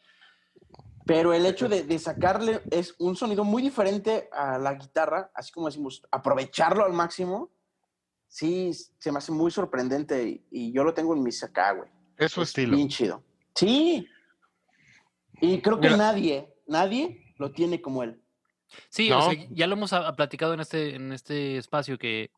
Pero 1.07 1.33
el 1.33 1.47
hecho 1.47 1.69
de, 1.69 1.85
de 1.85 1.99
sacarle 1.99 2.61
es 2.71 2.95
un 2.99 3.17
sonido 3.17 3.45
muy 3.45 3.63
diferente 3.63 4.29
a 4.31 4.59
la 4.59 4.75
guitarra, 4.75 5.31
así 5.33 5.53
como 5.53 5.69
decimos, 5.69 6.03
aprovecharlo 6.11 6.85
al 6.85 6.93
máximo, 6.93 7.51
sí, 8.29 8.73
se 8.73 9.11
me 9.13 9.19
hace 9.19 9.33
muy 9.33 9.51
sorprendente 9.51 10.29
y, 10.29 10.45
y 10.51 10.73
yo 10.73 10.85
lo 10.85 10.95
tengo 10.95 11.15
en 11.15 11.23
mis 11.23 11.43
acá, 11.43 11.73
güey. 11.73 11.91
Es 12.17 12.33
su 12.33 12.43
Es 12.43 12.49
estilo. 12.51 12.77
Bien 12.77 12.89
chido. 12.89 13.23
Sí. 13.55 14.07
Y 15.41 15.61
creo 15.61 15.81
que 15.81 15.89
Mira. 15.89 15.97
nadie, 15.97 16.55
nadie 16.67 17.33
lo 17.39 17.51
tiene 17.53 17.81
como 17.81 18.03
él. 18.03 18.21
Sí, 18.89 19.11
o 19.11 19.19
No. 19.19 19.31
sea, 19.31 19.47
ya 19.51 19.67
lo 19.67 19.75
hemos 19.75 19.93
ah, 19.93 20.15
platicado 20.15 20.53
en 20.55 20.61
este, 20.61 20.95
en 20.95 21.13
este 21.13 21.57
espacio 21.57 21.99
que 21.99 22.31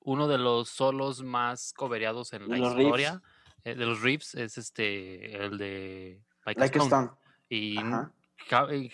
uno 0.00 0.28
de 0.28 0.38
los 0.38 0.68
solos 0.68 1.22
más 1.22 1.72
cobereados 1.72 2.32
en 2.32 2.48
la 2.48 2.56
los 2.58 2.76
historia 2.76 3.22
eh, 3.64 3.74
de 3.74 3.86
los 3.86 4.00
riffs 4.02 4.34
es 4.34 4.58
este 4.58 5.36
el 5.44 5.56
de 5.58 6.20
Like, 6.46 6.60
a 6.60 6.64
Like 6.64 6.78
a 6.78 6.82
Stone. 6.82 7.04
Stone. 7.06 7.18
Y 7.48 7.78
Ajá. 7.78 8.12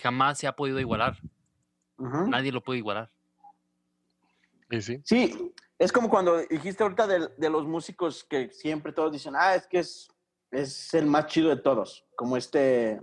jamás 0.00 0.38
se 0.38 0.46
ha 0.46 0.54
podido 0.54 0.78
igualar. 0.80 1.18
Nadie 1.98 2.52
lo 2.52 2.62
puede 2.62 2.78
igualar. 2.78 3.10
Y 4.70 4.80
sí. 4.80 5.00
Sí, 5.04 5.52
es 5.84 5.92
como 5.92 6.08
cuando 6.08 6.38
dijiste 6.38 6.82
ahorita 6.82 7.06
de, 7.06 7.28
de 7.36 7.50
los 7.50 7.66
músicos 7.66 8.24
que 8.24 8.48
siempre 8.48 8.92
todos 8.92 9.12
dicen, 9.12 9.34
ah, 9.36 9.54
es 9.54 9.66
que 9.66 9.80
es, 9.80 10.08
es 10.50 10.94
el 10.94 11.04
más 11.04 11.26
chido 11.26 11.50
de 11.50 11.60
todos, 11.60 12.06
como 12.16 12.38
este 12.38 12.98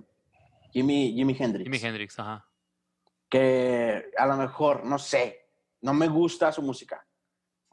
Jimi, 0.74 1.14
Jimi 1.14 1.36
Hendrix. 1.40 1.66
Jimi 1.66 1.78
Hendrix, 1.78 2.18
ajá. 2.20 2.48
que 3.30 4.10
a 4.18 4.26
lo 4.26 4.36
mejor, 4.36 4.84
no 4.84 4.98
sé, 4.98 5.48
no 5.82 5.94
me 5.94 6.08
gusta 6.08 6.52
su 6.52 6.64
música, 6.64 7.06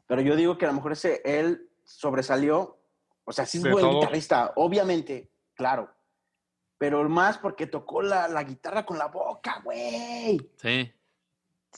pero 0.05 0.21
yo 0.21 0.35
digo 0.35 0.57
que 0.59 0.65
a 0.65 0.69
lo 0.69 0.75
mejor 0.75 0.91
ese, 0.91 1.21
él 1.25 1.71
sobresalió, 1.83 2.79
o 3.25 3.31
sea, 3.31 3.47
sí 3.47 3.57
es 3.57 3.63
De 3.63 3.71
buen 3.71 3.83
todo. 3.83 3.99
guitarrista, 3.99 4.53
obviamente, 4.57 5.31
claro, 5.55 5.91
pero 6.77 7.09
más 7.09 7.39
porque 7.39 7.65
tocó 7.65 8.03
la, 8.03 8.27
la 8.27 8.43
guitarra 8.43 8.85
con 8.85 8.99
la 8.99 9.07
boca, 9.07 9.59
güey. 9.63 10.39
Sí. 10.61 10.93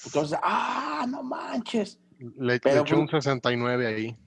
Entonces, 0.05 0.37
ah, 0.43 1.05
no 1.07 1.23
manches. 1.23 2.00
Le, 2.37 2.53
le 2.53 2.59
Pero 2.59 2.81
echó 2.81 2.95
fue- 2.95 2.99
un 3.03 3.09
69 3.09 3.87
ahí. 3.87 4.17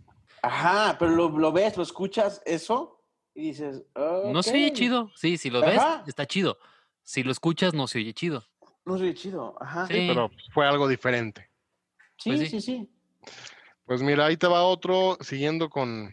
Ajá, 0.42 0.96
pero 0.98 1.12
lo, 1.12 1.28
lo 1.38 1.52
ves, 1.52 1.76
lo 1.76 1.82
escuchas 1.82 2.42
eso 2.44 3.02
y 3.34 3.48
dices, 3.48 3.82
No 3.96 4.42
se 4.42 4.52
oye 4.52 4.72
chido. 4.72 5.10
Sí, 5.16 5.38
si 5.38 5.48
lo 5.50 5.60
ves, 5.60 5.78
Ajá. 5.78 6.04
está 6.06 6.26
chido. 6.26 6.58
Si 7.02 7.22
lo 7.22 7.32
escuchas, 7.32 7.72
no 7.74 7.86
se 7.86 7.98
oye 7.98 8.12
chido. 8.12 8.44
No 8.84 8.98
se 8.98 9.04
oye 9.04 9.14
chido, 9.14 9.56
ajá. 9.62 9.86
Sí. 9.86 9.94
Sí, 9.94 10.04
Pero 10.08 10.30
fue 10.52 10.66
algo 10.66 10.86
diferente. 10.88 11.48
sí, 12.18 12.30
pues 12.30 12.40
sí. 12.40 12.46
sí, 12.48 12.60
sí. 12.60 12.90
Pues 13.86 14.02
mira, 14.02 14.26
ahí 14.26 14.36
te 14.36 14.46
va 14.46 14.62
otro, 14.64 15.16
siguiendo 15.20 15.68
con 15.70 16.10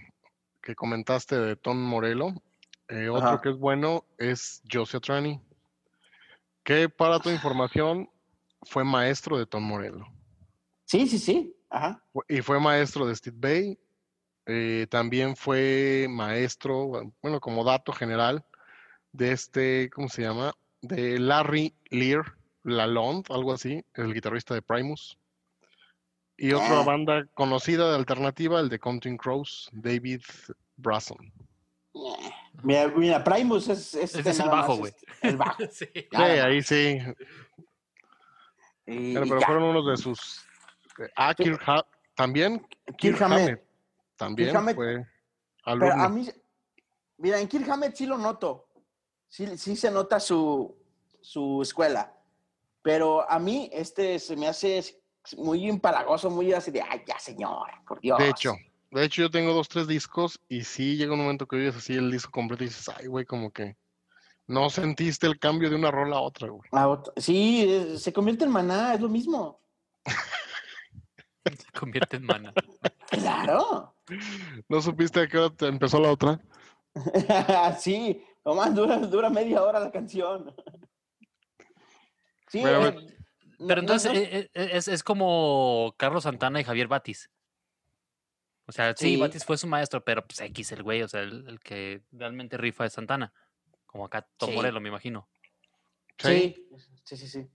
que 0.62 0.76
comentaste 0.76 1.38
de 1.38 1.56
Tom 1.56 1.78
Morello. 1.78 2.30
eh, 2.90 3.10
otro 3.10 3.28
Ajá. 3.28 3.42
que 3.42 3.50
es 3.50 3.58
bueno 3.58 4.06
es 4.18 4.62
Josie 4.72 5.00
Trani, 5.00 5.42
que 6.64 6.90
para 6.90 7.20
tu 7.20 7.30
información 7.30 8.10
fue 8.64 8.84
maestro 8.84 9.38
de 9.38 9.46
Tom 9.46 9.64
Morello. 9.64 10.06
Sí, 10.86 11.08
sí, 11.08 11.18
sí, 11.20 11.56
ajá. 11.72 12.04
Y 12.30 12.42
fue 12.42 12.60
maestro 12.60 13.06
de 13.08 13.16
Steve 13.16 13.38
Bay. 13.40 13.80
eh, 14.48 14.88
también 14.90 15.36
fue 15.36 16.08
maestro, 16.10 17.04
bueno, 17.22 17.40
como 17.40 17.64
dato 17.64 17.94
general, 17.94 18.44
de 19.14 19.32
este, 19.32 19.90
¿cómo 19.92 20.10
se 20.10 20.24
llama? 20.24 20.54
De 20.82 21.20
Larry 21.20 21.74
Lear 21.90 22.36
Lalonde, 22.64 23.34
algo 23.34 23.54
así, 23.54 23.84
el 23.94 24.14
guitarrista 24.14 24.54
de 24.56 24.62
Primus. 24.62 25.18
Y 26.38 26.54
otra 26.54 26.80
Ah. 26.82 26.84
banda 26.84 27.26
conocida 27.36 27.90
de 27.90 27.96
alternativa, 27.98 28.60
el 28.60 28.68
de 28.70 28.80
Counting 28.80 29.16
Crows, 29.18 29.70
David 29.74 30.22
Brasson. 30.76 31.32
Mira, 32.64 32.88
mira, 32.96 33.24
Primus 33.24 33.68
es, 33.68 33.94
es, 33.94 34.16
el 34.40 34.50
bajo, 34.50 34.78
güey. 34.78 34.92
este, 34.92 35.28
el 35.28 35.38
bajo. 35.38 35.58
Sí. 35.72 35.88
Ahí 36.14 36.62
sí. 36.64 36.98
Y, 38.88 39.14
Pero, 39.14 39.28
pero 39.28 39.42
fueron 39.42 39.64
unos 39.64 39.86
de 39.88 39.98
sus. 39.98 40.44
Eh, 41.06 41.12
Ah. 41.16 41.34
Kirk 41.36 41.62
Ha- 41.68 41.86
también. 42.16 42.60
Kirk 42.86 42.98
Kirk 42.98 43.22
Hammett. 43.22 43.40
Hammett 43.50 43.64
También 44.18 44.50
Kirk 44.50 44.58
Hammett. 44.60 44.76
fue 44.76 44.86
Pero 44.96 45.08
alumno. 45.64 46.04
a 46.04 46.10
mí, 46.10 46.30
mira, 47.18 47.40
en 47.40 47.48
Kirk 47.48 47.70
Hammett 47.70 47.96
sí 47.96 48.06
lo 48.06 48.18
noto. 48.18 48.68
Sí, 49.30 49.58
sí 49.58 49.76
se 49.76 49.90
nota 49.92 50.20
su, 50.20 50.76
su 51.22 51.62
escuela. 51.62 52.14
Pero 52.82 53.30
a 53.30 53.40
mí 53.40 53.70
este 53.72 54.18
se 54.20 54.36
me 54.36 54.48
hace 54.48 54.84
muy 55.38 55.70
empalagoso, 55.70 56.30
muy 56.30 56.52
así 56.52 56.72
de, 56.72 56.82
ay, 56.82 57.04
ya, 57.08 57.18
señor, 57.20 57.68
por 57.88 58.00
Dios. 58.02 58.18
De 58.18 58.30
hecho, 58.30 58.56
de 58.90 59.04
hecho 59.06 59.22
yo 59.22 59.30
tengo 59.32 59.54
dos, 59.54 59.70
tres 59.70 59.88
discos 59.88 60.40
y 60.50 60.64
sí 60.64 60.98
llega 60.98 61.14
un 61.14 61.20
momento 61.20 61.48
que 61.48 61.56
oyes 61.58 61.76
así 61.76 61.94
el 61.94 62.12
disco 62.12 62.32
completo 62.32 62.64
y 62.64 62.68
dices, 62.68 62.90
ay, 62.90 63.06
güey, 63.08 63.24
como 63.26 63.52
que 63.52 63.78
no 64.48 64.70
sentiste 64.72 65.28
el 65.28 65.38
cambio 65.40 65.70
de 65.70 65.76
una 65.76 65.92
rola 65.92 66.18
a 66.18 66.22
otra, 66.22 66.50
güey. 66.50 66.70
Sí, 67.18 67.66
es- 67.72 68.02
se 68.04 68.12
convierte 68.12 68.44
en 68.46 68.52
maná, 68.52 68.94
es 68.96 69.00
lo 69.02 69.08
mismo. 69.10 69.62
Se 71.58 71.72
convierte 71.80 72.18
en 72.18 72.26
mana. 72.26 72.54
Claro. 73.10 73.96
¿No 74.70 74.82
supiste 74.82 75.22
a 75.22 75.28
qué 75.28 75.38
hora 75.38 75.56
te 75.56 75.68
empezó 75.68 76.00
la 76.00 76.12
otra? 76.12 76.40
sí, 77.80 78.24
nomás 78.46 78.74
dura, 78.76 78.98
dura 78.98 79.30
media 79.30 79.64
hora 79.64 79.80
la 79.80 79.92
canción. 79.92 80.54
Sí, 82.50 82.60
eh, 82.60 82.64
no- 82.64 82.94
Pero 83.68 83.76
no- 83.76 83.80
entonces 83.82 84.14
no- 84.14 84.20
eh, 84.20 84.50
eh, 84.54 84.70
es, 84.74 84.88
es 84.88 85.04
como 85.04 85.94
Carlos 85.98 86.24
Santana 86.24 86.60
y 86.60 86.64
Javier 86.64 86.88
Batis. 86.88 87.30
O 88.68 88.72
sea, 88.72 88.96
sí, 88.96 89.16
Sí. 89.16 89.18
Batis 89.20 89.44
fue 89.46 89.58
su 89.58 89.68
maestro, 89.68 90.04
pero 90.04 90.26
pues 90.26 90.40
X 90.42 90.72
el 90.74 90.84
güey, 90.84 91.02
o 91.02 91.08
sea, 91.08 91.22
el, 91.22 91.48
el 91.48 91.60
que 91.60 92.04
realmente 92.12 92.58
rifa 92.58 92.86
es 92.86 92.94
Santana. 92.94 93.34
Como 93.86 94.06
acá 94.06 94.28
Tom 94.38 94.50
Sí. 94.50 94.56
Morello, 94.56 94.80
me 94.80 94.90
imagino. 94.90 95.30
sí, 96.18 96.56
sí, 97.04 97.18
sí, 97.18 97.28
sí. 97.28 97.48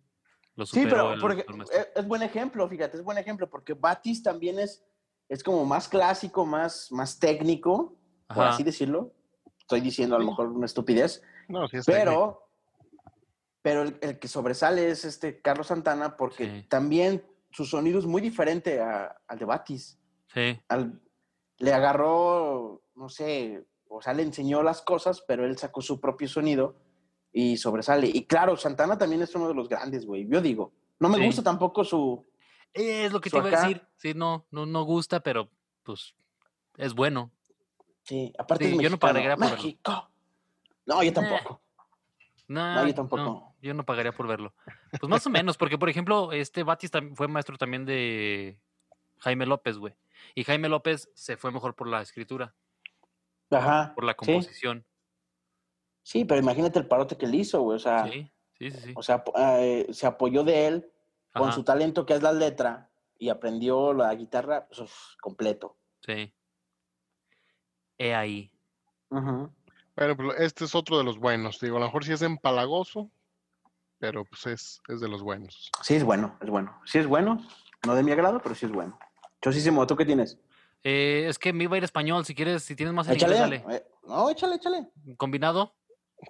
Lo 0.57 0.65
Sí, 0.67 0.85
pero 0.85 1.13
el- 1.13 1.21
porque 1.21 1.45
el 1.47 1.55
maestro. 1.57 1.79
es, 1.79 1.89
es 1.95 2.07
buen 2.09 2.23
ejemplo, 2.23 2.67
fíjate, 2.69 2.97
es 2.97 3.05
buen 3.05 3.19
ejemplo, 3.19 3.49
porque 3.49 3.75
Batis 3.75 4.23
también 4.23 4.59
es, 4.59 4.83
es 5.29 5.43
como 5.43 5.65
más 5.67 5.89
clásico, 5.89 6.47
más, 6.47 6.91
más 6.91 7.19
técnico, 7.19 7.95
por 8.35 8.45
así 8.47 8.63
decirlo. 8.63 9.13
Estoy 9.61 9.81
diciendo 9.81 10.17
a 10.17 10.19
lo 10.19 10.25
mejor 10.27 10.49
una 10.49 10.67
estupidez, 10.67 11.23
No, 11.49 11.69
sí 11.69 11.77
es 11.77 11.85
técnico. 11.85 12.05
pero, 12.11 12.49
pero 13.63 13.83
el, 13.83 13.99
el 14.01 14.19
que 14.19 14.29
sobresale 14.29 14.89
es 14.89 15.05
este 15.05 15.41
Carlos 15.43 15.67
Santana, 15.67 16.17
porque 16.17 16.45
Sí. 16.63 16.67
también 16.69 17.25
su 17.51 17.65
sonido 17.65 17.99
es 17.99 18.07
muy 18.07 18.23
diferente 18.23 18.81
a- 18.81 19.15
al 19.29 19.39
de 19.39 19.45
Batis. 19.45 19.99
Sí, 20.33 20.59
Al- 20.69 21.01
le 21.59 21.73
agarró, 21.75 22.83
no 22.95 23.09
sé, 23.09 23.67
o 23.89 24.01
sea, 24.01 24.15
le 24.15 24.23
enseñó 24.23 24.63
las 24.63 24.81
cosas, 24.83 25.23
pero 25.27 25.45
él 25.45 25.59
sacó 25.59 25.81
su 25.83 26.01
propio 26.01 26.29
sonido 26.29 26.77
y 27.38 27.59
sobresale. 27.59 28.11
Y 28.11 28.25
claro, 28.25 28.57
Santana 28.57 28.97
también 28.97 29.21
es 29.21 29.35
uno 29.35 29.47
de 29.49 29.55
los 29.55 29.69
grandes, 29.69 30.07
güey. 30.07 30.26
Yo 30.26 30.40
digo, 30.40 30.73
no 30.99 31.11
me 31.11 31.19
Sí. 31.19 31.26
gusta 31.26 31.43
tampoco 31.43 31.85
su, 31.85 32.25
es 32.73 33.12
lo 33.12 33.21
que 33.21 33.28
te 33.28 33.37
iba 33.37 33.47
a 33.49 33.50
decir. 33.50 33.87
Sí, 33.97 34.14
no, 34.14 34.47
no, 34.50 34.64
no 34.64 34.85
gusta, 34.85 35.21
pero 35.21 35.50
pues 35.83 36.14
es 36.78 36.95
bueno. 36.95 37.31
Sí, 38.05 38.33
aparte 38.38 38.64
Sí, 38.71 38.76
es 38.76 38.81
yo 38.81 38.88
no 38.88 38.99
pagaría 38.99 39.37
por 39.37 39.40
verlo. 39.45 39.57
México. 39.57 40.11
No, 40.87 41.02
yo 41.02 41.12
tampoco. 41.12 41.61
No, 42.49 42.87
yo 42.87 42.95
tampoco. 42.95 43.23
no, 43.23 43.55
yo 43.61 43.75
no 43.75 43.85
pagaría 43.85 44.12
por 44.12 44.26
verlo. 44.28 44.55
Pues 44.99 45.11
más 45.11 45.26
o 45.26 45.31
menos, 45.31 45.59
porque 45.59 45.76
por 45.76 45.90
ejemplo, 45.90 46.33
este 46.33 46.62
Batis 46.62 46.90
fue 47.16 47.28
maestro 47.28 47.59
también 47.59 47.85
de 47.85 48.59
Jaime 49.19 49.45
López, 49.45 49.76
güey. 49.76 49.95
Y 50.35 50.45
Jaime 50.45 50.71
López 50.71 51.11
se 51.12 51.37
fue 51.37 51.52
mejor 51.52 51.75
por 51.75 51.87
la 51.87 52.00
escritura, 52.00 52.55
Ajá. 53.50 53.93
por 53.95 54.05
la 54.05 54.14
composición. 54.14 54.87
Sí, 54.87 54.96
pero 56.13 56.41
imagínate 56.41 56.79
el 56.79 56.87
parote 56.87 57.17
que 57.17 57.27
él 57.27 57.35
hizo, 57.35 57.63
güey. 57.63 57.77
O 57.77 57.79
sea, 57.81 58.05
Sí, 58.11 58.31
sí, 58.59 58.71
sí, 58.71 58.79
sí. 58.81 58.93
o 58.95 59.03
sea, 59.03 59.25
eh, 59.59 59.87
se 59.93 60.07
apoyó 60.07 60.45
de 60.45 60.67
él 60.69 60.91
con 61.33 61.49
Ajá, 61.49 61.53
su 61.53 61.65
talento 61.65 62.07
que 62.07 62.15
es 62.15 62.23
la 62.23 62.33
letra 62.33 62.89
y 63.19 63.29
aprendió 63.29 63.93
la 63.93 64.15
guitarra 64.15 64.67
pues, 64.69 64.81
completo. 65.21 65.77
sí. 66.07 66.33
He 67.99 68.15
ahí. 68.15 68.51
Ujú. 69.09 69.51
Bueno, 69.97 70.17
pues 70.17 70.41
este 70.41 70.65
es 70.67 70.75
otro 70.75 70.99
de 70.99 71.05
los 71.05 71.19
buenos. 71.19 71.59
Digo, 71.61 71.79
a 71.79 71.81
lo 71.81 71.87
mejor 71.87 72.05
sí 72.05 72.13
es 72.13 72.21
empalagoso, 72.21 73.11
pero 73.99 74.25
pues 74.27 74.47
es, 74.47 74.83
es 74.89 75.01
de 75.01 75.09
los 75.09 75.23
buenos. 75.23 75.71
Sí, 75.83 75.95
es 75.95 76.05
bueno, 76.05 76.37
es 76.43 76.51
bueno. 76.51 76.79
Sí 76.85 76.99
es 76.99 77.07
bueno. 77.07 77.41
No 77.87 77.95
de 77.95 78.03
mi 78.03 78.13
agrado, 78.13 78.39
pero 78.43 78.55
sí 78.55 78.67
es 78.67 78.73
bueno. 78.73 78.99
Chosísimo, 79.41 79.87
¿tú 79.87 79.97
qué 79.97 80.05
tienes? 80.05 80.39
Eh, 80.85 81.25
es 81.29 81.39
que 81.39 81.53
me 81.55 81.65
iba 81.65 81.75
a 81.75 81.79
ir 81.79 81.85
español. 81.85 82.25
Si 82.27 82.35
quieres, 82.35 82.63
si 82.65 82.77
tienes 82.77 82.95
más 82.95 83.09
en 83.09 83.15
inglés, 83.15 83.33
Échale. 83.39 83.59
dale. 83.61 83.77
eh, 83.77 83.87
no, 84.07 84.29
échale, 84.29 84.57
échale. 84.57 84.89
Combinado. 85.17 85.75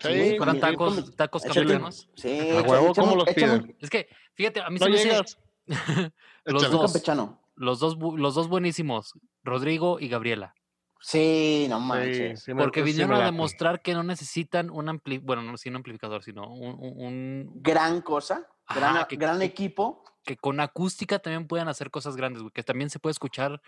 Sí, 0.01 0.35
Fueran 0.37 0.61
tacos, 0.61 1.15
tacos 1.17 1.43
campechanos. 1.43 2.11
Sí, 2.17 2.51
A 2.51 2.63
huevo, 2.63 2.93
¿cómo 2.95 3.17
los 3.17 3.25
pides? 3.33 3.63
Es 3.81 3.89
que, 3.91 4.09
fíjate, 4.35 4.61
a 4.61 4.69
mí 4.71 4.79
No 4.79 4.87
se 4.87 4.91
me 4.93 4.99
hace 5.13 5.37
los 6.45 6.71
dos, 6.71 6.93
campechano. 6.93 7.41
los 7.55 7.79
dos, 7.81 7.97
los 8.17 8.35
dos 8.35 8.49
buenísimos, 8.49 9.13
Rodrigo 9.45 9.99
y 10.01 10.09
Gabriela. 10.09 10.55
Sí, 11.01 11.67
no 11.69 11.79
manches. 11.79 12.43
sí 12.43 12.53
Porque 12.55 12.83
vinieron 12.83 13.15
a 13.15 13.25
demostrar 13.25 13.81
que 13.83 13.95
no 13.95 14.03
necesitan 14.03 14.71
un 14.71 14.89
ampli, 14.89 15.19
bueno, 15.19 15.43
no 15.43 15.57
sí, 15.57 15.69
un 15.69 15.77
amplificador, 15.77 16.23
sino 16.23 16.51
un, 16.53 16.75
un- 16.81 16.95
un- 17.07 17.51
Gran 17.63 18.01
cosa, 18.03 18.49
gran, 18.75 19.07
que- 19.07 19.17
gran 19.17 19.39
que- 19.39 19.45
equipo. 19.45 20.03
que 20.25 20.37
con 20.37 20.59
acústica 20.59 21.19
también 21.21 21.47
puedan 21.47 21.69
hacer 21.69 21.91
cosas 21.91 22.17
grandes, 22.17 22.43
güey, 22.43 22.53
que 22.53 22.65
también 22.65 22.91
se 22.91 22.99
puede 22.99 23.13
escuchar 23.13 23.61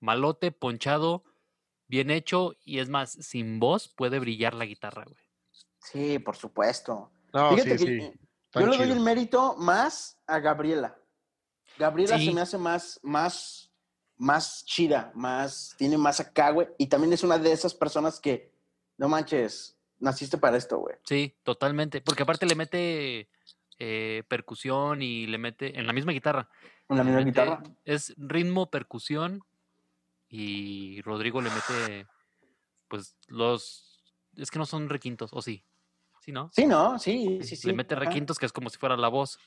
malote, 0.00 0.50
ponchado, 0.50 1.22
bien 1.88 2.10
hecho 2.10 2.54
y 2.64 2.80
es 2.80 2.88
más, 2.88 3.12
sin 3.12 3.60
voz 3.60 3.88
puede 3.88 4.18
brillar 4.18 4.54
la 4.54 4.64
guitarra, 4.64 5.04
güey. 5.04 5.24
Sí, 5.92 6.18
por 6.18 6.36
supuesto. 6.36 7.10
No, 7.32 7.50
Fíjate 7.50 7.78
sí, 7.78 7.84
que 7.86 8.00
sí. 8.02 8.12
yo 8.54 8.66
le 8.66 8.76
doy 8.76 8.90
el 8.90 9.00
mérito 9.00 9.56
más 9.56 10.18
a 10.26 10.38
Gabriela. 10.38 10.96
Gabriela 11.78 12.18
Sí. 12.18 12.26
se 12.26 12.32
me 12.34 12.40
hace 12.40 12.58
más, 12.58 12.98
más, 13.02 13.70
más 14.16 14.64
chida, 14.64 15.12
más, 15.14 15.74
tiene 15.78 15.98
más 15.98 16.20
acá, 16.20 16.50
güey. 16.50 16.68
Y 16.78 16.86
también 16.86 17.12
es 17.12 17.22
una 17.22 17.38
de 17.38 17.52
esas 17.52 17.74
personas 17.74 18.18
que, 18.20 18.50
no 18.96 19.08
manches, 19.08 19.76
naciste 19.98 20.38
para 20.38 20.56
esto, 20.56 20.78
güey. 20.78 20.96
Sí, 21.04 21.34
totalmente, 21.42 22.00
porque 22.00 22.22
aparte 22.22 22.46
le 22.46 22.54
mete 22.54 23.28
eh, 23.78 24.22
percusión 24.28 25.02
y 25.02 25.26
le 25.26 25.36
mete 25.38 25.78
en 25.78 25.86
la 25.86 25.92
misma 25.92 26.12
guitarra. 26.12 26.48
En 26.88 26.96
la 26.96 27.04
misma 27.04 27.20
mete- 27.20 27.30
guitarra. 27.30 27.62
Es 27.84 28.14
ritmo, 28.16 28.70
percusión 28.70 29.42
y 30.28 31.02
Rodrigo 31.02 31.40
le 31.42 31.50
mete, 31.50 32.06
pues 32.88 33.16
los, 33.28 34.14
es 34.36 34.50
que 34.50 34.58
no 34.58 34.66
son 34.66 34.88
requintos, 34.88 35.30
o 35.34 35.42
sí, 35.42 35.62
sí, 36.26 36.32
¿no? 36.32 36.50
Sí, 36.52 36.66
¿no? 36.66 36.98
Sí, 36.98 37.38
sí, 37.42 37.54
sí. 37.56 37.66
le 37.68 37.72
mete 37.74 37.94
ajá. 37.94 38.04
requintos 38.04 38.38
que 38.38 38.46
es 38.46 38.52
como 38.52 38.68
si 38.68 38.76
fuera 38.78 38.96
la 38.96 39.08
voz. 39.08 39.38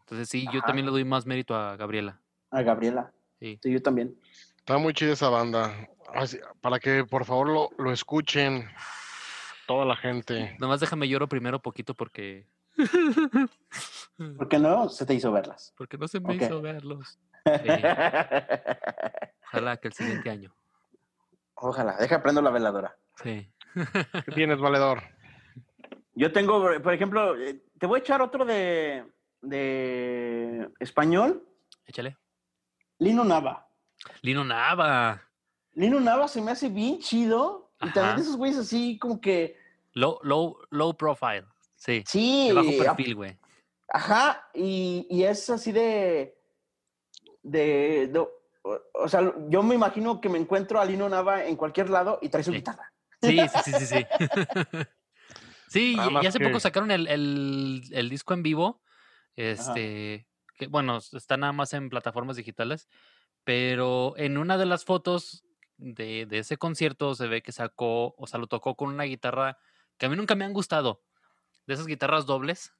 Entonces 0.00 0.28
sí, 0.28 0.46
yo 0.52 0.62
también 0.62 0.86
le 0.86 0.90
doy 0.92 1.04
más 1.04 1.26
mérito 1.26 1.54
a 1.54 1.76
Gabriela. 1.76 2.18
A 2.50 2.62
Gabriela. 2.62 3.12
Sí. 3.38 3.58
Sí, 3.62 3.70
yo 3.70 3.82
también. 3.82 4.18
Está 4.56 4.78
muy 4.78 4.94
chida 4.94 5.12
esa 5.12 5.28
banda. 5.28 5.88
Así- 6.14 6.40
Para 6.62 6.78
que 6.80 7.04
por 7.04 7.24
favor 7.26 7.48
lo, 7.48 7.68
lo 7.78 7.92
escuchen 7.92 8.66
toda 9.66 9.84
la 9.84 9.96
gente. 9.96 10.56
Nomás 10.58 10.80
déjame 10.80 11.06
lloro 11.08 11.28
primero 11.28 11.60
poquito 11.60 11.94
porque... 11.94 12.46
¿Por 14.36 14.48
qué 14.48 14.58
no? 14.58 14.88
Se 14.88 15.04
te 15.04 15.12
hizo 15.14 15.30
verlas. 15.30 15.74
porque 15.76 15.98
no 15.98 16.08
se 16.08 16.20
me 16.20 16.36
hizo 16.36 16.62
verlos. 16.62 17.18
Ojalá 19.46 19.76
que 19.76 19.88
el 19.88 19.94
siguiente 19.94 20.30
año. 20.30 20.54
Ojalá, 21.54 21.96
deja 21.98 22.22
prendo 22.22 22.40
la 22.40 22.50
veladora. 22.50 22.96
Sí. 23.22 23.50
¿Qué 24.24 24.32
tienes, 24.32 24.58
valedor? 24.58 25.02
Yo 26.18 26.32
tengo, 26.32 26.60
por 26.82 26.92
ejemplo, 26.92 27.36
eh, 27.36 27.62
te 27.78 27.86
voy 27.86 28.00
a 28.00 28.02
echar 28.02 28.20
otro 28.20 28.44
de, 28.44 29.04
de 29.40 30.68
español, 30.80 31.46
Échale. 31.86 32.18
Lino 32.98 33.22
Nava. 33.22 33.68
Lino 34.22 34.42
Nava. 34.44 35.22
Lino 35.74 36.00
Nava 36.00 36.26
se 36.26 36.42
me 36.42 36.50
hace 36.50 36.68
bien 36.68 36.98
chido. 36.98 37.70
Y 37.80 37.92
también 37.92 38.14
Ajá. 38.14 38.20
esos 38.20 38.36
güeyes 38.36 38.58
así 38.58 38.98
como 38.98 39.20
que, 39.20 39.56
Low, 39.92 40.18
low, 40.24 40.58
low 40.70 40.96
profile. 40.96 41.44
Sí. 41.76 42.02
sí, 42.04 42.48
De 42.48 42.54
bajo 42.54 42.70
perfil, 42.76 43.14
güey. 43.14 43.38
ajá, 43.92 44.48
y, 44.52 45.06
y 45.08 45.22
es 45.22 45.48
así 45.48 45.70
de, 45.70 46.36
de, 47.44 48.12
o 48.64 49.08
sea, 49.08 49.32
yo 49.48 49.62
me 49.62 49.76
imagino 49.76 50.20
que 50.20 50.28
me 50.28 50.38
encuentro 50.38 50.80
a 50.80 50.84
Lino 50.84 51.08
Nava 51.08 51.44
en 51.44 51.54
cualquier 51.54 51.88
lado 51.90 52.18
y 52.20 52.28
trae 52.28 52.42
su 52.42 52.50
Sí. 52.50 52.56
guitarra. 52.58 52.92
Sí, 53.22 53.38
sí, 53.48 53.58
sí, 53.64 53.72
sí, 53.72 53.86
sí. 53.86 54.06
Sí, 55.68 55.96
y, 56.22 56.26
hace 56.26 56.40
poco 56.40 56.60
sacaron 56.60 56.90
el, 56.90 57.06
el- 57.08 57.82
el 57.92 58.08
disco 58.10 58.34
en 58.34 58.42
vivo. 58.42 58.82
Este, 59.36 60.26
que 60.56 60.66
bueno, 60.66 60.96
está 60.98 61.36
nada 61.36 61.52
más 61.52 61.72
en 61.74 61.88
plataformas 61.90 62.36
digitales. 62.36 62.88
Pero 63.44 64.14
en 64.16 64.36
una 64.38 64.58
de 64.58 64.66
las 64.66 64.84
fotos 64.84 65.44
de, 65.76 66.26
de 66.26 66.38
ese 66.38 66.56
concierto 66.56 67.14
se 67.14 67.28
ve 67.28 67.42
que 67.42 67.52
sacó, 67.52 68.14
o 68.18 68.26
sea, 68.26 68.38
lo 68.40 68.46
tocó 68.46 68.74
con 68.74 68.88
una 68.88 69.04
guitarra 69.04 69.58
que 69.96 70.06
a 70.06 70.08
mí 70.08 70.16
nunca 70.16 70.34
me 70.34 70.44
han 70.44 70.52
gustado. 70.52 71.02
De 71.66 71.74
esas 71.74 71.86
guitarras 71.86 72.26
dobles. 72.26 72.74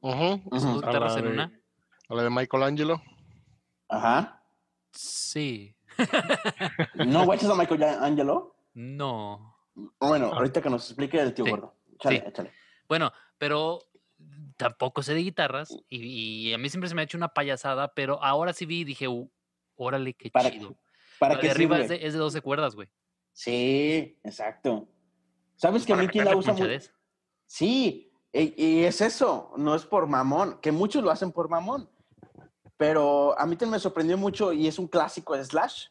Ujú. 0.00 0.48
que 0.50 0.58
son 0.60 0.74
dos 0.74 0.82
A 0.82 0.86
guitarras 0.86 1.12
la 1.14 1.18
en 1.20 1.24
de- 1.26 1.32
una. 1.32 1.60
A 2.08 2.14
la 2.14 2.22
de 2.24 2.30
Michelangelo. 2.30 3.02
Ajá. 3.88 4.42
Sí. 4.92 5.76
¿No 6.94 7.24
guachas 7.26 7.50
a 7.50 7.54
Michael 7.54 7.82
Angelo? 7.84 8.56
No. 8.74 9.56
Bueno, 10.00 10.26
ahorita 10.32 10.60
que 10.60 10.68
nos 10.70 10.84
explique 10.86 11.20
el 11.20 11.32
tío 11.34 11.44
Sí, 11.44 11.50
gordo. 11.50 11.74
Sí. 12.02 12.20
Bueno, 12.88 13.12
pero 13.38 13.80
tampoco 14.56 15.02
sé 15.02 15.14
de 15.14 15.20
guitarras 15.22 15.76
y, 15.88 16.48
y 16.48 16.54
a 16.54 16.58
mí 16.58 16.68
siempre 16.68 16.88
se 16.88 16.94
me 16.94 17.00
ha 17.02 17.04
hecho 17.04 17.16
una 17.16 17.28
payasada, 17.34 17.92
pero 17.94 18.22
ahora 18.22 18.52
sí 18.52 18.66
vi 18.66 18.80
y 18.80 18.84
dije, 18.84 19.08
"Uh, 19.08 19.30
órale, 19.76 20.14
qué 20.14 20.30
Para, 20.30 20.50
chido. 20.50 20.76
para 21.18 21.38
que 21.40 21.46
de 21.46 21.50
arriba 21.52 21.78
es 21.80 21.88
de, 21.88 22.06
es 22.06 22.12
de 22.12 22.18
12 22.18 22.40
cuerdas, 22.40 22.74
güey. 22.74 22.88
Sí, 23.32 24.18
exacto. 24.22 24.88
¿Sabes 25.56 25.86
que 25.86 25.92
a 25.92 25.96
mí 25.96 26.08
quién 26.08 26.24
la 26.24 26.36
usa 26.36 26.52
ponchadez. 26.52 26.92
Sí, 27.46 28.12
y, 28.32 28.62
y 28.64 28.84
es 28.84 29.00
eso, 29.00 29.52
no 29.56 29.74
es 29.74 29.84
por 29.86 30.06
mamón, 30.06 30.58
que 30.60 30.72
muchos 30.72 31.02
lo 31.02 31.10
hacen 31.10 31.32
por 31.32 31.48
mamón. 31.48 31.88
Pero 32.76 33.38
a 33.38 33.46
mí 33.46 33.56
también 33.56 33.72
me 33.72 33.78
sorprendió 33.78 34.18
mucho 34.18 34.52
y 34.52 34.66
es 34.66 34.78
un 34.78 34.88
clásico 34.88 35.36
de 35.36 35.44
Slash. 35.44 35.86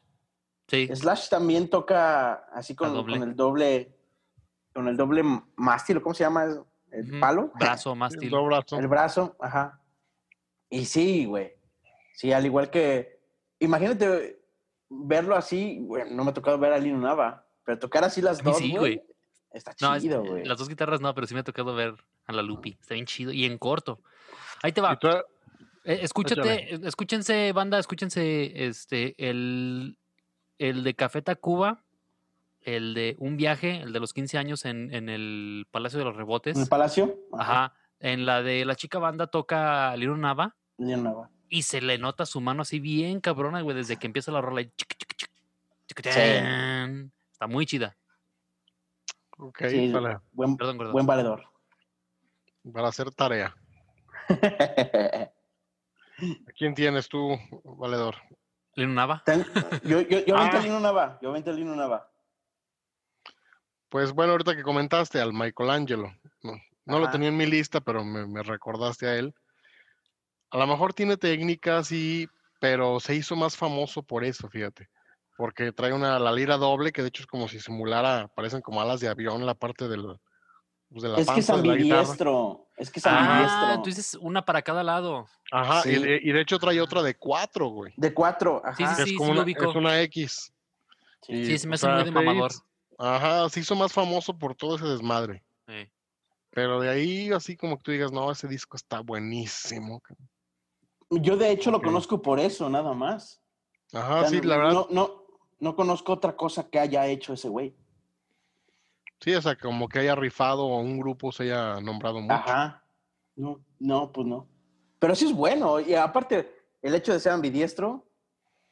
Sí, 0.68 0.88
Slash 0.94 1.30
también 1.30 1.70
toca 1.70 2.34
así 2.54 2.76
con 2.76 2.96
el 3.24 3.36
doble, 3.36 3.96
con 4.74 4.88
el 4.88 4.98
doble 4.98 5.24
mástil, 5.56 5.98
¿o 5.98 6.02
¿cómo 6.02 6.14
se 6.16 6.24
llama? 6.24 6.46
El 6.92 7.20
palo. 7.20 7.52
Brazo, 7.60 7.96
mástil. 7.96 8.30
dos 8.30 8.46
brazos. 8.46 8.80
El 8.80 8.88
brazo, 8.88 9.36
ajá. 9.40 9.82
Y 10.70 10.86
sí, 10.86 11.26
güey. 11.26 11.54
Sí, 12.14 12.32
al 12.34 12.46
igual 12.46 12.70
que. 12.70 13.20
Imagínate 13.60 14.40
verlo 14.90 15.36
así, 15.36 15.80
güey, 15.82 16.14
no 16.14 16.24
me 16.24 16.32
ha 16.32 16.34
tocado 16.34 16.58
ver 16.60 16.74
a 16.74 16.78
Lino 16.78 16.98
Nava, 17.00 17.46
pero 17.64 17.80
tocar 17.80 18.04
así 18.04 18.22
las 18.22 18.40
A 18.40 18.44
mí 18.44 18.50
dos, 18.52 18.58
sí, 18.58 18.70
güey. 18.72 18.80
güey. 18.98 19.02
Está 19.52 19.74
No, 19.82 19.96
es- 19.96 20.02
chido, 20.04 20.24
güey. 20.24 20.46
las 20.46 20.58
dos 20.58 20.68
guitarras 20.70 21.00
no, 21.02 21.14
pero 21.14 21.28
sí 21.28 21.34
me 21.34 21.42
ha 21.42 21.44
tocado 21.44 21.74
ver 21.76 21.94
a 22.26 22.34
la 22.34 22.42
Lupi. 22.42 22.78
Está 22.80 22.94
bien 22.96 23.06
chido 23.06 23.32
y 23.32 23.46
en 23.46 23.58
corto. 23.58 24.02
Ahí 24.64 24.72
te 24.72 24.82
va. 24.82 24.98
Eh, 25.84 26.00
escúchate, 26.04 26.76
escúchense, 26.88 27.52
banda, 27.54 27.80
escúchense 27.80 28.66
este, 28.68 29.16
el, 29.18 29.98
el 30.60 30.84
de 30.84 30.94
Café 30.94 31.22
Tacuba, 31.22 31.84
el 32.64 32.94
de 32.94 33.16
Un 33.20 33.38
Viaje, 33.38 33.82
el 33.82 33.92
de 33.94 34.00
los 34.00 34.14
15 34.14 34.38
años 34.38 34.66
en, 34.66 34.94
en 34.94 35.10
el 35.10 35.68
Palacio 35.72 36.00
de 36.00 36.06
los 36.06 36.16
Rebotes. 36.16 36.56
En 36.56 36.64
el 36.64 36.68
palacio. 36.70 37.18
Ajá. 37.34 37.74
En 38.00 38.26
la 38.26 38.42
de 38.42 38.66
la 38.66 38.76
chica 38.76 39.00
banda 39.00 39.28
toca 39.28 39.96
Lino 39.96 40.18
Nava 40.18 40.56
Lino 40.78 40.98
Nava. 41.04 41.30
y 41.50 41.62
se 41.64 41.82
le 41.82 41.98
nota 41.98 42.26
su 42.26 42.42
mano 42.42 42.64
así 42.64 42.80
bien 42.80 43.20
cabrona, 43.22 43.62
güey, 43.62 43.76
desde 43.78 43.98
que 43.98 44.08
empieza 44.08 44.32
la 44.32 44.42
rola. 44.42 44.62
y 44.62 44.66
chic, 44.76 44.96
chic, 44.98 45.16
chic, 45.16 45.30
chic, 45.88 46.02
Sí. 46.12 46.20
Está 47.32 47.48
muy 47.48 47.66
chida. 47.66 47.96
Ok, 49.38 49.64
Sí, 49.70 49.92
buen, 50.32 50.56
Perdón, 50.58 50.78
perdón. 50.78 50.94
buen 50.94 51.06
valedor. 51.06 51.44
para 52.74 52.88
hacer 52.90 53.12
tarea. 53.12 53.56
¿A 56.48 56.52
quién 56.58 56.74
tienes 56.76 57.10
tú, 57.10 57.38
valedor? 57.64 58.16
Lino 58.76 58.94
Nava. 58.94 59.22
Ten- 59.26 59.46
yo 59.84 60.02
yo, 60.02 60.20
yo 60.26 60.36
vente 60.38 60.58
Ah. 60.58 60.60
a 60.60 60.64
Lino 60.64 60.80
Nava. 60.80 61.20
Yo 61.22 61.32
vente 61.32 61.50
a 61.50 61.54
Lino 61.54 61.76
Nava. 61.76 62.10
Pues 63.92 64.14
bueno, 64.14 64.32
ahorita 64.32 64.56
que 64.56 64.64
comentaste 64.64 65.20
al 65.20 65.34
Michelangelo, 65.34 66.16
no, 66.44 66.54
no 66.86 67.00
lo 67.00 67.10
tenía 67.10 67.28
en 67.28 67.36
mi 67.36 67.46
lista, 67.46 67.82
pero 67.82 68.06
me, 68.06 68.26
me 68.26 68.42
recordaste 68.42 69.06
a 69.06 69.16
él. 69.18 69.36
A 70.50 70.58
lo 70.58 70.66
mejor 70.66 70.94
tiene 70.94 71.18
técnicas 71.18 71.92
y, 71.92 72.30
pero 72.62 73.02
se 73.02 73.16
hizo 73.16 73.36
más 73.36 73.58
famoso 73.58 74.02
por 74.02 74.24
eso, 74.24 74.48
fíjate, 74.48 74.88
porque 75.36 75.74
trae 75.74 75.92
una 75.92 76.18
la 76.20 76.32
lira 76.32 76.56
doble 76.56 76.94
que 76.94 77.02
de 77.02 77.10
hecho 77.10 77.24
es 77.24 77.28
como 77.28 77.50
si 77.50 77.60
simulara, 77.60 78.30
parecen 78.34 78.62
como 78.62 78.80
alas 78.82 79.02
de 79.02 79.10
avión 79.10 79.46
la 79.46 79.56
parte 79.56 79.90
del, 79.90 80.06
pues, 80.90 81.04
de 81.04 81.10
la 81.10 81.18
Es 81.20 81.30
que 81.30 81.42
es 81.42 81.50
ambidiestro. 81.50 82.68
Es 82.78 82.90
que 82.92 83.00
es 83.00 83.06
Ah, 83.06 83.20
ambidiestro. 83.20 83.82
tú 83.84 83.90
dices 83.90 84.18
una 84.22 84.46
para 84.46 84.62
cada 84.62 84.84
lado. 84.84 85.28
Ajá, 85.52 85.82
y, 85.86 85.96
Sí. 85.96 86.02
de, 86.02 86.18
y 86.24 86.32
de 86.32 86.40
hecho 86.42 86.58
trae 86.60 86.80
otra 86.80 87.04
de 87.04 87.16
cuatro, 87.16 87.68
güey. 87.68 87.92
De 87.98 88.14
cuatro. 88.14 88.62
Ajá. 88.64 88.96
Sí, 88.96 89.04
sí, 89.04 89.12
es 89.12 89.18
como 89.18 89.34
lo 89.34 89.42
una, 89.42 89.44
ubico. 89.44 89.70
es 89.70 89.76
una 89.76 90.00
X. 90.04 90.54
Sí. 91.24 91.46
Sí, 91.46 91.58
se 91.58 91.68
me 91.68 91.76
hace 91.76 91.90
muy 91.90 92.04
de 92.06 92.12
mamador. 92.12 92.52
Ajá, 93.04 93.50
se 93.50 93.62
hizo 93.62 93.76
más 93.76 93.92
famoso 93.92 94.38
por 94.38 94.54
todo 94.56 94.76
ese 94.76 94.86
desmadre. 94.86 95.44
Sí. 95.68 95.90
Pero 96.52 96.80
de 96.82 96.90
ahí, 96.90 97.32
así 97.32 97.58
como 97.58 97.78
que 97.78 97.84
tú 97.84 97.92
digas, 97.92 98.12
no, 98.12 98.30
ese 98.32 98.48
disco 98.48 98.78
está 98.78 99.00
buenísimo. 99.00 100.00
cabrón". 100.02 100.30
Yo 101.24 101.36
de 101.36 101.50
hecho 101.52 101.72
lo 101.72 101.82
conozco 101.82 102.22
por 102.22 102.40
eso, 102.40 102.70
nada 102.70 102.94
más. 102.94 103.42
Ajá, 103.92 104.18
O 104.18 104.20
sea, 104.22 104.30
sí, 104.30 104.38
no, 104.42 104.48
la 104.48 104.58
verdad. 104.58 104.74
No, 104.74 104.88
no, 104.92 105.24
no 105.60 105.76
conozco 105.76 106.14
otra 106.14 106.36
cosa 106.36 106.70
que 106.70 106.80
haya 106.80 107.08
hecho 107.08 107.34
ese 107.34 107.50
güey. 107.50 107.76
Sí, 109.20 109.34
o 109.36 109.42
sea, 109.42 109.56
como 109.56 109.88
que 109.88 110.00
haya 110.00 110.16
rifado 110.16 110.66
o 110.66 110.80
un 110.80 111.00
grupo 111.00 111.32
se 111.32 111.44
haya 111.44 111.80
nombrado 111.82 112.22
mucho. 112.22 112.34
Ajá. 112.34 112.86
No, 113.36 113.60
no, 113.80 114.12
pues 114.12 114.28
no. 114.28 114.48
Pero 115.00 115.16
sí 115.16 115.26
es 115.26 115.34
bueno. 115.34 115.80
Y 115.80 115.94
aparte, 115.96 116.52
el 116.82 116.94
hecho 116.96 117.14
de 117.14 117.20
ser 117.20 117.32
ambidiestro, 117.32 118.08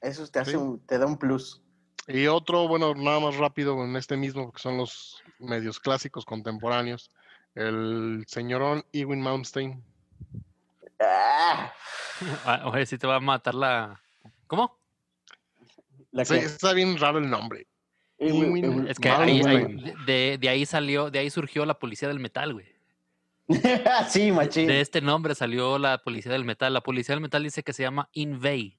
eso 0.02 0.26
te 0.28 0.40
hace 0.40 0.52
Sí. 0.52 0.58
un- 0.58 0.80
te 0.86 0.98
da 0.98 1.06
un 1.06 1.18
plus. 1.18 1.64
Y 2.08 2.28
otro, 2.28 2.68
bueno, 2.68 2.94
nada 2.96 3.20
más 3.20 3.36
rápido 3.38 3.84
en 3.84 3.96
este 3.96 4.18
mismo, 4.18 4.46
porque 4.46 4.62
son 4.62 4.78
los 4.78 5.22
medios 5.40 5.80
clásicos 5.80 6.26
contemporáneos. 6.26 7.12
El 7.56 8.24
señorón 8.28 8.84
Ewing 8.94 9.22
Malmsteen. 9.22 9.84
Ah, 11.00 11.72
Ah, 12.46 12.62
Oye, 12.66 12.86
si 12.86 12.98
te 12.98 13.08
va 13.08 13.16
a 13.16 13.20
matar 13.20 13.56
la. 13.56 14.02
¿Cómo? 14.48 14.78
la 16.12 16.26
Sí, 16.26 16.34
que- 16.34 16.46
está 16.46 16.74
bien 16.74 16.98
raro 16.98 17.20
el 17.20 17.30
nombre. 17.30 17.66
Ewing-. 18.18 18.90
Es 18.90 19.00
que 19.00 19.10
ahí, 19.10 19.42
ahí- 19.46 19.94
de, 20.06 20.38
de 20.40 20.50
ahí 20.50 20.66
salió, 20.66 21.10
de 21.10 21.20
ahí 21.20 21.30
surgió 21.30 21.66
la 21.66 21.80
policía 21.80 22.08
del 22.10 22.20
metal, 22.20 22.54
güey. 22.54 22.66
sí, 24.10 24.32
machín. 24.32 24.68
De 24.68 24.82
este 24.82 25.00
nombre 25.02 25.34
salió 25.36 25.78
la 25.80 26.00
policía 26.00 26.32
del 26.34 26.44
metal. 26.44 26.74
La 26.74 26.82
policía 26.82 27.16
del 27.16 27.22
metal 27.22 27.44
dice 27.44 27.64
que 27.64 27.72
se 27.74 27.84
llama 27.84 28.10
Invey. 28.14 28.78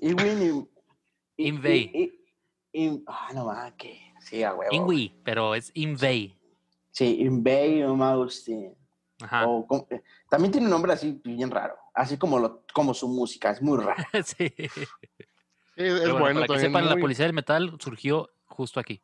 Ewing 0.00 0.68
Invey. 1.38 2.12
ah, 3.06 3.30
no 3.34 3.46
más, 3.46 3.72
que. 3.74 4.00
Sí, 4.20 4.42
a 4.42 4.54
huevo. 4.54 4.74
Ingui, 4.74 5.14
pero 5.24 5.54
es 5.54 5.70
Invey. 5.74 6.36
Sí, 6.90 7.20
Invey 7.20 7.82
o 7.84 7.94
Malmsteen. 7.94 8.74
Ajá. 9.20 9.46
O 9.46 9.86
eh, 9.90 10.02
también 10.28 10.52
tiene 10.52 10.66
un 10.66 10.70
nombre 10.70 10.92
así 10.92 11.20
bien 11.24 11.50
raro. 11.50 11.76
Así 11.94 12.18
como, 12.18 12.38
lo, 12.38 12.64
como 12.72 12.92
su 12.92 13.08
música, 13.08 13.50
es 13.50 13.62
muy 13.62 13.78
raro. 13.78 14.02
sí. 14.24 14.52
Es 14.58 14.72
Pero 15.76 16.18
bueno, 16.18 16.18
bueno, 16.18 16.40
para 16.40 16.46
que 16.46 16.54
también. 16.54 16.72
sepan, 16.72 16.88
la 16.88 16.96
policía 16.96 17.24
del 17.24 17.34
metal 17.34 17.76
surgió 17.78 18.30
justo 18.46 18.80
aquí. 18.80 19.00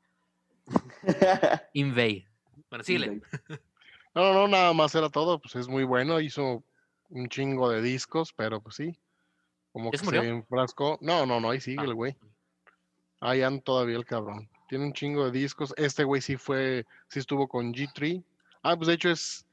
Invey. 1.72 2.26
Bueno, 2.68 2.84
síguele. 2.84 3.22
No, 4.14 4.22
no, 4.22 4.32
no, 4.32 4.48
nada 4.48 4.72
más 4.72 4.94
era 4.94 5.08
todo. 5.08 5.40
Pues 5.40 5.54
es 5.54 5.68
muy 5.68 5.84
bueno. 5.84 6.20
Hizo 6.20 6.64
un 7.10 7.28
chingo 7.28 7.70
de 7.70 7.80
discos, 7.80 8.32
pero 8.32 8.60
pues 8.60 8.76
sí. 8.76 8.98
Como 9.74 9.86
¿Ya 9.86 9.90
que 9.90 9.98
se 9.98 10.04
murió? 10.04 10.22
se 10.22 10.28
enfrascó. 10.28 10.98
No, 11.00 11.26
no, 11.26 11.40
no, 11.40 11.50
ahí 11.50 11.60
sigue 11.60 11.78
Ah. 11.80 11.84
el 11.84 11.94
güey. 11.94 12.16
Ahí 13.20 13.42
anda 13.42 13.60
todavía 13.60 13.96
el 13.96 14.04
cabrón. 14.04 14.48
Tiene 14.68 14.84
un 14.84 14.92
chingo 14.92 15.24
de 15.24 15.32
discos. 15.32 15.74
Este 15.76 16.04
güey 16.04 16.22
sí 16.22 16.36
fue, 16.36 16.86
sí 17.08 17.18
estuvo 17.18 17.48
con 17.48 17.74
G3. 17.74 18.22
Ah, 18.62 18.76
pues 18.76 18.86
de 18.86 18.94
hecho 18.94 19.10
es 19.10 19.44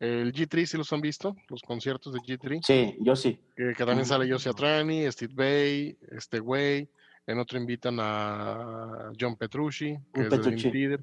el 0.00 0.32
G3, 0.32 0.66
si 0.66 0.76
los 0.76 0.92
han 0.92 1.00
visto, 1.00 1.36
los 1.48 1.62
conciertos 1.62 2.12
de 2.12 2.18
G3. 2.18 2.62
Sí, 2.64 2.96
yo 3.00 3.14
sí. 3.14 3.38
Que, 3.56 3.74
que 3.76 3.84
también 3.86 4.04
sale. 4.06 4.28
Josie 4.30 4.50
Atrani, 4.50 5.10
Steve 5.12 5.32
Bay, 5.34 5.96
este 6.10 6.40
güey. 6.40 6.88
En 7.26 7.38
otro 7.38 7.56
invitan 7.56 7.98
a 8.00 9.12
John 9.18 9.36
Petrucci, 9.36 9.96
que 10.12 10.20
Un 10.20 10.26
es 10.26 10.30
Petrucci. 10.30 10.70
Theater. 10.72 11.00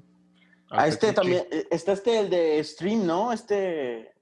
A 0.70 0.82
Al 0.82 0.88
este 0.90 1.12
también, 1.14 1.44
eh, 1.50 1.66
está 1.70 1.92
este, 1.92 2.18
el 2.20 2.28
de 2.30 2.62
Stream, 2.62 3.06
¿no? 3.06 3.32
Este. 3.32 4.12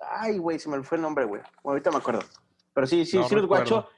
Ay, 0.00 0.38
güey, 0.38 0.58
se 0.58 0.68
me 0.70 0.82
fue 0.82 0.96
el 0.96 1.02
nombre, 1.02 1.26
güey. 1.26 1.42
Bueno, 1.62 1.74
ahorita 1.74 1.90
me 1.90 1.98
acuerdo. 1.98 2.22
Pero 2.78 2.86
sí, 2.86 3.04
sí, 3.04 3.16
No 3.16 3.28
sí 3.28 3.34
los 3.34 3.46
guacho. 3.48 3.88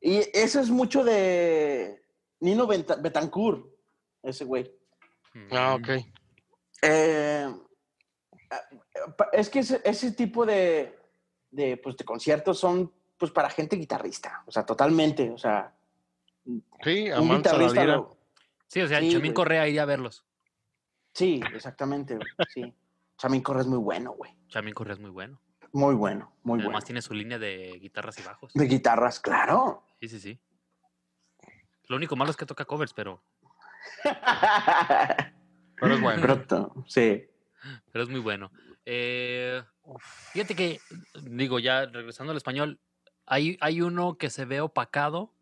Y 0.00 0.16
eso 0.32 0.60
es 0.60 0.70
mucho 0.70 1.04
de 1.04 2.02
Nino 2.40 2.66
Betancourt, 2.66 3.66
ese 4.22 4.46
güey. 4.46 4.74
Ah, 5.52 5.76
Mm. 5.78 5.82
ok. 5.82 5.88
Eh, 6.80 7.54
ah, 8.50 8.60
pa- 9.14 9.28
es 9.34 9.50
que 9.50 9.58
ese, 9.58 9.82
ese 9.84 10.12
tipo 10.12 10.46
de, 10.46 10.98
de, 11.50 11.76
pues, 11.76 11.98
de 11.98 12.04
conciertos 12.06 12.58
son 12.58 12.90
pues 13.18 13.30
para 13.30 13.50
gente 13.50 13.76
guitarrista, 13.76 14.42
o 14.46 14.50
sea, 14.50 14.64
totalmente, 14.64 15.30
o 15.30 15.36
sea, 15.36 15.74
Sí, 16.82 17.10
un 17.12 17.36
guitarrista 17.36 17.84
lo- 17.84 18.16
Sí, 18.68 18.80
o 18.80 18.88
sea, 18.88 19.00
Sí, 19.00 19.12
Chamín. 19.12 19.34
Correa 19.34 19.68
iría 19.68 19.82
a 19.82 19.84
verlos. 19.84 20.24
Sí, 21.12 21.42
exactamente, 21.54 22.18
sí. 22.54 22.72
Chamín 23.18 23.42
Correa 23.42 23.60
es 23.64 23.68
muy 23.68 23.76
bueno, 23.80 24.12
güey. 24.12 24.34
Chamín 24.48 24.72
Correa 24.72 24.94
es 24.94 25.00
muy 25.00 25.10
bueno. 25.10 25.38
Muy 25.72 25.94
bueno, 25.94 26.32
muy 26.42 26.58
Además 26.60 26.72
bueno. 26.72 26.86
tiene 26.86 27.02
su 27.02 27.14
línea 27.14 27.38
de 27.38 27.78
guitarras 27.80 28.18
y 28.18 28.22
bajos. 28.22 28.52
De 28.54 28.64
guitarras, 28.66 29.20
claro. 29.20 29.84
Sí, 30.00 30.08
sí, 30.08 30.18
sí. 30.20 30.40
Lo 31.88 31.96
único 31.96 32.16
malo 32.16 32.30
es 32.30 32.36
que 32.36 32.46
toca 32.46 32.64
covers, 32.64 32.92
pero, 32.92 33.22
Pero 35.80 35.94
es 35.94 36.00
bueno. 36.00 36.20
Pero 36.20 36.42
to- 36.46 36.74
sí. 36.86 37.24
pero 37.92 38.04
es 38.04 38.10
muy 38.10 38.20
bueno. 38.20 38.50
Eh, 38.84 39.62
fíjate 40.32 40.54
que, 40.54 40.80
digo, 41.22 41.58
ya 41.58 41.86
regresando 41.86 42.30
al 42.32 42.36
español, 42.36 42.78
hay, 43.26 43.56
hay 43.60 43.80
uno 43.80 44.16
que 44.18 44.30
se 44.30 44.44
ve 44.44 44.60
opacado 44.60 45.32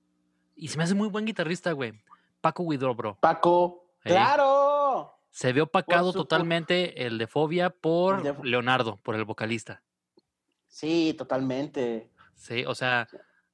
y 0.55 0.69
se 0.69 0.79
me 0.79 0.85
hace 0.85 0.95
muy 0.95 1.09
buen 1.09 1.25
guitarrista, 1.25 1.73
güey. 1.73 2.01
Paco 2.41 2.63
Widobro. 2.63 3.17
Paco, 3.21 3.91
claro. 4.01 5.13
Se 5.31 5.53
ve 5.53 5.61
opacado 5.61 6.13
totalmente 6.13 7.07
el 7.07 7.19
de 7.19 7.27
Fobia 7.27 7.71
por 7.71 8.45
Leonardo, 8.45 8.97
por 9.03 9.15
el 9.15 9.25
vocalista. 9.25 9.83
Sí, 10.79 11.13
totalmente. 11.19 12.09
Sí, 12.37 12.65
o 12.65 12.73
sea, 12.73 13.09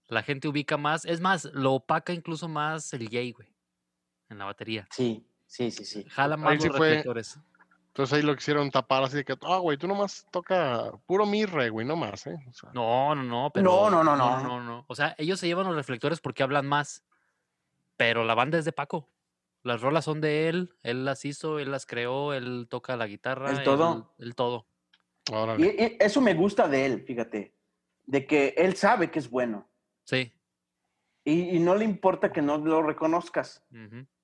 la 0.08 0.22
gente 0.22 0.46
ubica 0.46 0.76
más. 0.76 1.06
Es 1.06 1.22
más, 1.22 1.46
lo 1.54 1.72
opaca 1.72 2.12
incluso 2.12 2.48
más 2.48 2.92
el 2.92 3.08
Jay, 3.08 3.32
güey. 3.32 3.48
En 4.28 4.37
la 4.37 4.44
batería. 4.44 4.87
Sí, 4.90 5.26
sí, 5.46 5.70
sí, 5.70 5.87
sí. 5.87 6.04
Jala 6.10 6.37
más 6.37 6.52
Ahí 6.52 6.60
sí 6.60 6.68
los 6.68 6.76
fue- 6.76 6.88
reflectores. 6.88 7.40
Entonces 7.87 8.12
ahí 8.12 8.22
lo 8.22 8.37
quisieron 8.37 8.70
tapar 8.70 9.04
así 9.04 9.16
de 9.16 9.24
que, 9.24 9.37
ah, 9.40 9.56
güey, 9.56 9.78
tú 9.78 9.88
nomás 9.88 10.26
toca 10.30 10.90
puro 11.06 11.24
mi 11.24 11.46
re, 11.46 11.70
güey, 11.70 11.87
no 11.87 11.96
más, 11.96 12.26
¿eh? 12.26 12.37
O 12.50 12.52
sea, 12.52 12.70
No, 12.74 13.14
no, 13.14 13.22
no, 13.22 13.50
pero. 13.54 13.70
No, 13.70 13.88
no, 13.88 14.04
no, 14.04 14.16
no, 14.16 14.42
no. 14.42 14.48
no, 14.48 14.60
no. 14.62 14.84
O 14.87 14.94
sea, 14.94 15.14
ellos 15.16 15.40
se 15.40 15.46
llevan 15.46 15.64
los 15.66 15.76
reflectores 15.76 16.20
porque 16.20 16.42
hablan 16.42 16.66
más. 16.66 17.04
Pero 17.96 18.24
la 18.24 18.34
banda 18.34 18.58
es 18.58 18.66
de 18.66 18.72
Paco. 18.72 19.08
Las 19.62 19.80
rolas 19.80 20.04
son 20.04 20.20
de 20.20 20.50
él. 20.50 20.74
Él 20.82 21.06
las 21.06 21.24
hizo, 21.24 21.58
él 21.58 21.70
las 21.70 21.87
creó, 21.87 22.34
él 22.34 22.66
toca 22.68 22.96
la 22.98 23.06
guitarra. 23.06 23.50
El 23.50 23.62
todo. 23.62 24.12
El, 24.18 24.26
el 24.26 24.34
todo. 24.34 24.66
Órale. 25.32 25.66
Y, 25.78 25.82
y 25.82 25.96
eso 26.00 26.20
me 26.20 26.34
gusta 26.34 26.68
de 26.68 26.87
él, 26.87 27.04
fíjate. 27.06 27.54
De 28.06 28.26
que 28.26 28.54
él 28.56 28.76
sabe 28.76 29.10
que 29.10 29.18
es 29.18 29.30
bueno. 29.30 29.68
Sí. 30.04 30.32
Y, 31.24 31.56
y 31.56 31.60
no 31.60 31.74
le 31.74 31.84
importa 31.84 32.32
que 32.32 32.42
no 32.42 32.58
lo 32.58 32.82
reconozcas. 32.82 33.64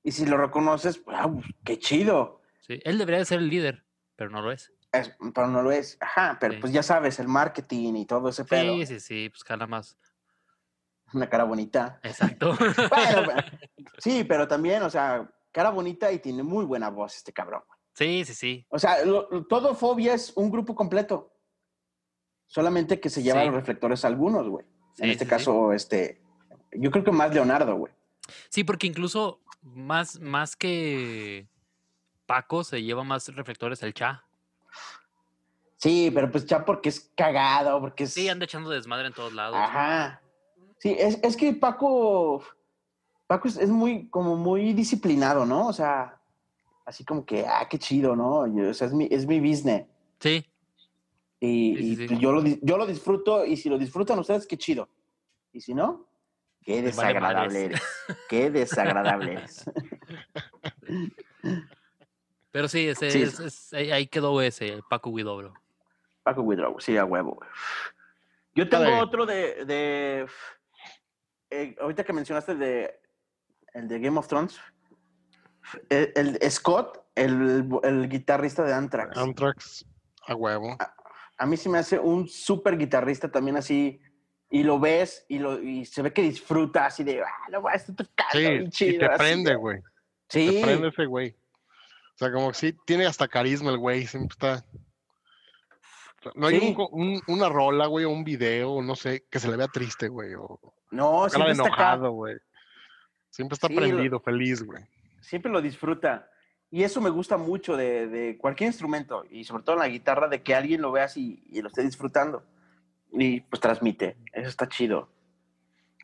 Y 0.03 0.13
si 0.13 0.27
lo 0.27 0.37
reconoces, 0.37 1.03
ah, 1.09 1.31
pues, 1.33 1.47
qué 1.65 1.79
chido. 1.79 2.43
sí. 2.61 2.81
Él 2.85 2.99
debería 2.99 3.19
de 3.21 3.25
ser 3.25 3.39
el 3.39 3.49
líder, 3.49 3.85
pero 4.17 4.31
no 4.31 4.43
lo 4.43 4.53
es. 4.53 4.73
Es- 4.93 5.17
pero 5.35 5.47
no 5.47 5.63
lo 5.63 5.71
es. 5.73 5.97
Ajá, 6.01 6.37
pero 6.41 6.55
Sí. 6.55 6.61
pues 6.61 6.73
ya 6.73 6.83
sabes, 6.83 7.19
el 7.21 7.29
marketing 7.29 7.95
y 7.95 8.07
todo 8.07 8.29
ese 8.29 8.45
pedo. 8.45 8.75
Sí, 8.77 8.87
sí, 8.87 9.01
sí, 9.01 9.29
pues 9.31 9.43
jala 9.45 9.67
más. 9.67 9.97
Una 11.15 11.29
cara 11.29 11.45
bonita. 11.45 11.99
Exacto. 12.03 12.55
Bueno, 12.57 13.33
sí, 13.99 14.25
pero 14.25 14.47
también, 14.47 14.83
o 14.83 14.91
sea, 14.91 15.29
cara 15.53 15.71
bonita 15.71 16.13
y 16.13 16.19
tiene 16.19 16.43
muy 16.43 16.65
buena 16.65 16.91
voz 16.91 17.17
este 17.17 17.33
cabrón. 17.33 17.63
güey. 17.67 17.80
Sí, 18.01 18.25
sí, 18.25 18.35
sí. 18.35 18.67
O 18.71 18.79
sea, 18.79 19.05
lo- 19.05 19.29
todo 19.47 19.75
Fobia 19.75 20.15
es 20.15 20.33
un 20.37 20.51
grupo 20.51 20.75
completo. 20.75 21.33
Solamente 22.47 22.99
que 22.99 23.11
se 23.11 23.23
lleva 23.23 23.41
Sí. 23.41 23.47
los 23.47 23.55
reflectores 23.55 24.05
algunos, 24.05 24.49
güey. 24.49 24.65
Sí, 24.95 25.05
en 25.05 25.11
este 25.11 25.25
sí, 25.25 25.31
caso, 25.31 25.73
este, 25.73 26.21
yo 26.73 26.91
creo 26.91 27.05
que 27.05 27.13
más 27.13 27.33
Leonardo, 27.33 27.77
güey. 27.77 27.93
Sí, 28.49 28.65
porque 28.65 28.87
incluso 28.87 29.41
más, 29.63 30.19
más 30.21 30.57
que 30.57 31.47
Paco 32.27 32.65
se 32.65 32.83
lleva 32.83 33.05
más 33.05 33.29
reflectores 33.35 33.83
el 33.83 33.95
Cha. 33.95 34.25
Sí, 35.77 36.11
pero 36.15 36.31
pues 36.31 36.45
ya 36.47 36.65
porque 36.65 36.89
es 36.91 37.11
cagado, 37.17 37.81
porque 37.81 38.05
es... 38.05 38.13
Sí, 38.13 38.29
anda 38.29 38.45
echando 38.45 38.71
desmadre 38.71 39.07
en 39.09 39.15
todos 39.15 39.33
lados. 39.33 39.57
Ajá. 39.57 40.21
Sí, 40.79 40.95
es, 40.99 41.19
es 41.23 41.37
que 41.37 41.53
Paco, 41.55 42.43
Paco 43.27 43.49
es, 43.49 43.57
es 43.57 43.71
muy, 43.71 44.09
como 44.09 44.37
muy 44.37 44.73
disciplinado, 44.75 45.47
¿no? 45.47 45.67
O 45.69 45.73
sea, 45.73 46.20
así 46.91 47.05
como 47.05 47.25
que, 47.25 47.47
ah, 47.47 47.67
qué 47.71 47.79
chido, 47.79 48.17
¿no? 48.17 48.41
O 48.41 48.75
sea, 48.75 48.89
es 48.89 48.93
mi, 48.93 49.07
es 49.11 49.25
mi 49.27 49.39
business. 49.41 49.87
Sí, 50.19 50.45
Y, 51.39 51.77
Sí, 51.77 51.83
sí, 51.83 51.93
y, 51.93 51.97
sí. 51.97 52.07
pues, 52.09 52.19
yo, 52.21 52.33
lo, 52.33 52.43
yo 52.45 52.77
lo 52.77 52.85
disfruto 52.87 53.47
y 53.47 53.57
si 53.57 53.69
lo 53.71 53.79
disfrutan 53.79 54.19
ustedes, 54.19 54.47
qué 54.47 54.59
chido. 54.59 54.89
Y 55.53 55.61
si 55.61 55.73
no, 55.73 56.07
qué 56.63 56.73
vale 56.73 56.83
desagradable 56.83 57.65
eres. 57.67 57.83
Qué 58.29 58.51
desagradable 58.51 59.33
eres. 59.35 59.65
pero 62.51 62.69
sí, 62.69 62.89
ese, 62.89 63.11
Sí. 63.11 63.23
es- 63.23 63.41
es- 63.41 63.73
ahí 63.73 64.07
quedó 64.09 64.41
ese, 64.43 64.69
el 64.69 64.83
Paco 64.83 65.13
Guidobro. 65.13 65.55
Paco 66.23 66.43
Widrow, 66.43 66.79
sí, 66.81 66.97
a 66.97 67.05
huevo. 67.05 67.35
güey. 67.37 67.49
Yo 68.55 68.69
tengo 68.69 68.99
otro 68.99 69.25
de, 69.25 69.65
de 69.65 70.27
eh, 71.51 71.77
ahorita 71.81 72.05
que 72.05 72.13
mencionaste 72.13 72.53
el 72.53 72.59
de, 72.59 73.01
el 73.75 73.89
de 73.89 73.99
Game 74.01 74.19
of 74.19 74.27
Thrones, 74.29 74.59
el, 75.89 76.13
el 76.41 76.51
Scott, 76.51 77.05
el, 77.15 77.69
el 77.83 78.09
guitarrista 78.09 78.63
de 78.65 78.73
Anthrax. 78.75 79.17
Anthrax, 79.17 79.85
a 80.27 80.35
huevo. 80.35 80.77
a 81.39 81.47
mí 81.47 81.57
se 81.57 81.69
me 81.69 81.79
hace 81.79 81.99
un 81.99 82.29
súper 82.29 82.77
guitarrista 82.77 83.31
también 83.31 83.57
así, 83.57 84.01
y 84.51 84.63
lo 84.63 84.79
ves 84.81 85.25
y, 85.29 85.39
lo, 85.39 85.61
y 85.63 85.85
se 85.85 86.03
ve 86.03 86.13
que 86.13 86.23
disfruta 86.23 86.87
así 86.87 87.05
de, 87.05 87.23
ah, 87.23 87.49
no, 87.51 87.63
va, 87.63 87.73
está 87.73 87.95
tocando 87.95 88.33
Sí, 88.33 88.39
bien 88.41 88.63
y 88.65 88.71
chido", 88.71 88.99
te 89.01 89.07
así 89.07 89.19
prende, 89.19 89.51
de- 89.51 89.57
güey. 89.57 89.79
Sí, 90.29 90.51
Te 90.51 90.63
prende 90.63 90.89
ese 90.89 91.07
güey. 91.07 91.31
O 91.31 92.19
sea, 92.19 92.31
como 92.33 92.49
que 92.49 92.55
sí, 92.55 92.77
tiene 92.85 93.07
hasta 93.07 93.27
carisma 93.29 93.71
el 93.71 93.79
güey, 93.79 94.07
siempre 94.07 94.35
está... 94.35 94.65
No 96.35 96.49
hay 96.49 96.61
Sí. 96.61 96.77
un 96.91 97.23
una 97.29 97.49
rola, 97.49 97.87
güey, 97.87 98.05
o 98.05 98.11
un 98.11 98.25
video, 98.25 98.83
no 98.83 98.95
sé, 98.95 99.25
que 99.31 99.39
se 99.39 99.49
le 99.49 99.57
vea 99.57 99.69
triste, 99.69 100.09
güey, 100.09 100.35
o 100.35 100.61
no, 100.91 101.29
siempre 101.31 101.53
está 101.53 101.65
enojado, 101.65 102.11
güey. 102.13 102.37
Siempre 103.31 103.55
está 103.55 103.69
Sí, 103.69 103.75
lo- 103.75 103.81
prendido, 103.81 104.21
feliz, 104.21 104.63
güey. 104.63 104.85
Siempre 105.21 105.51
lo 105.53 105.61
disfruta. 105.63 106.31
Y 106.71 106.85
eso 106.85 107.01
me 107.01 107.11
gusta 107.11 107.37
mucho 107.37 107.77
de, 107.77 108.07
de 108.07 108.39
cualquier 108.39 108.69
instrumento, 108.69 109.25
y 109.29 109.43
sobre 109.45 109.65
todo 109.65 109.75
en 109.75 109.81
la 109.81 109.89
guitarra, 109.89 110.29
de 110.29 110.43
que 110.43 110.55
alguien 110.55 110.81
lo 110.83 110.93
vea 110.93 111.05
así 111.05 111.43
y 111.49 111.61
lo 111.63 111.69
esté 111.69 111.83
disfrutando. 111.83 112.45
Y 113.13 113.41
pues 113.41 113.61
transmite. 113.61 114.17
Eso 114.33 114.49
está 114.49 114.69
chido. 114.69 115.09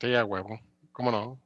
Sí, 0.01 0.13
a 0.15 0.25
huevo. 0.25 0.59
¿Cómo 0.93 1.11
no? 1.13 1.39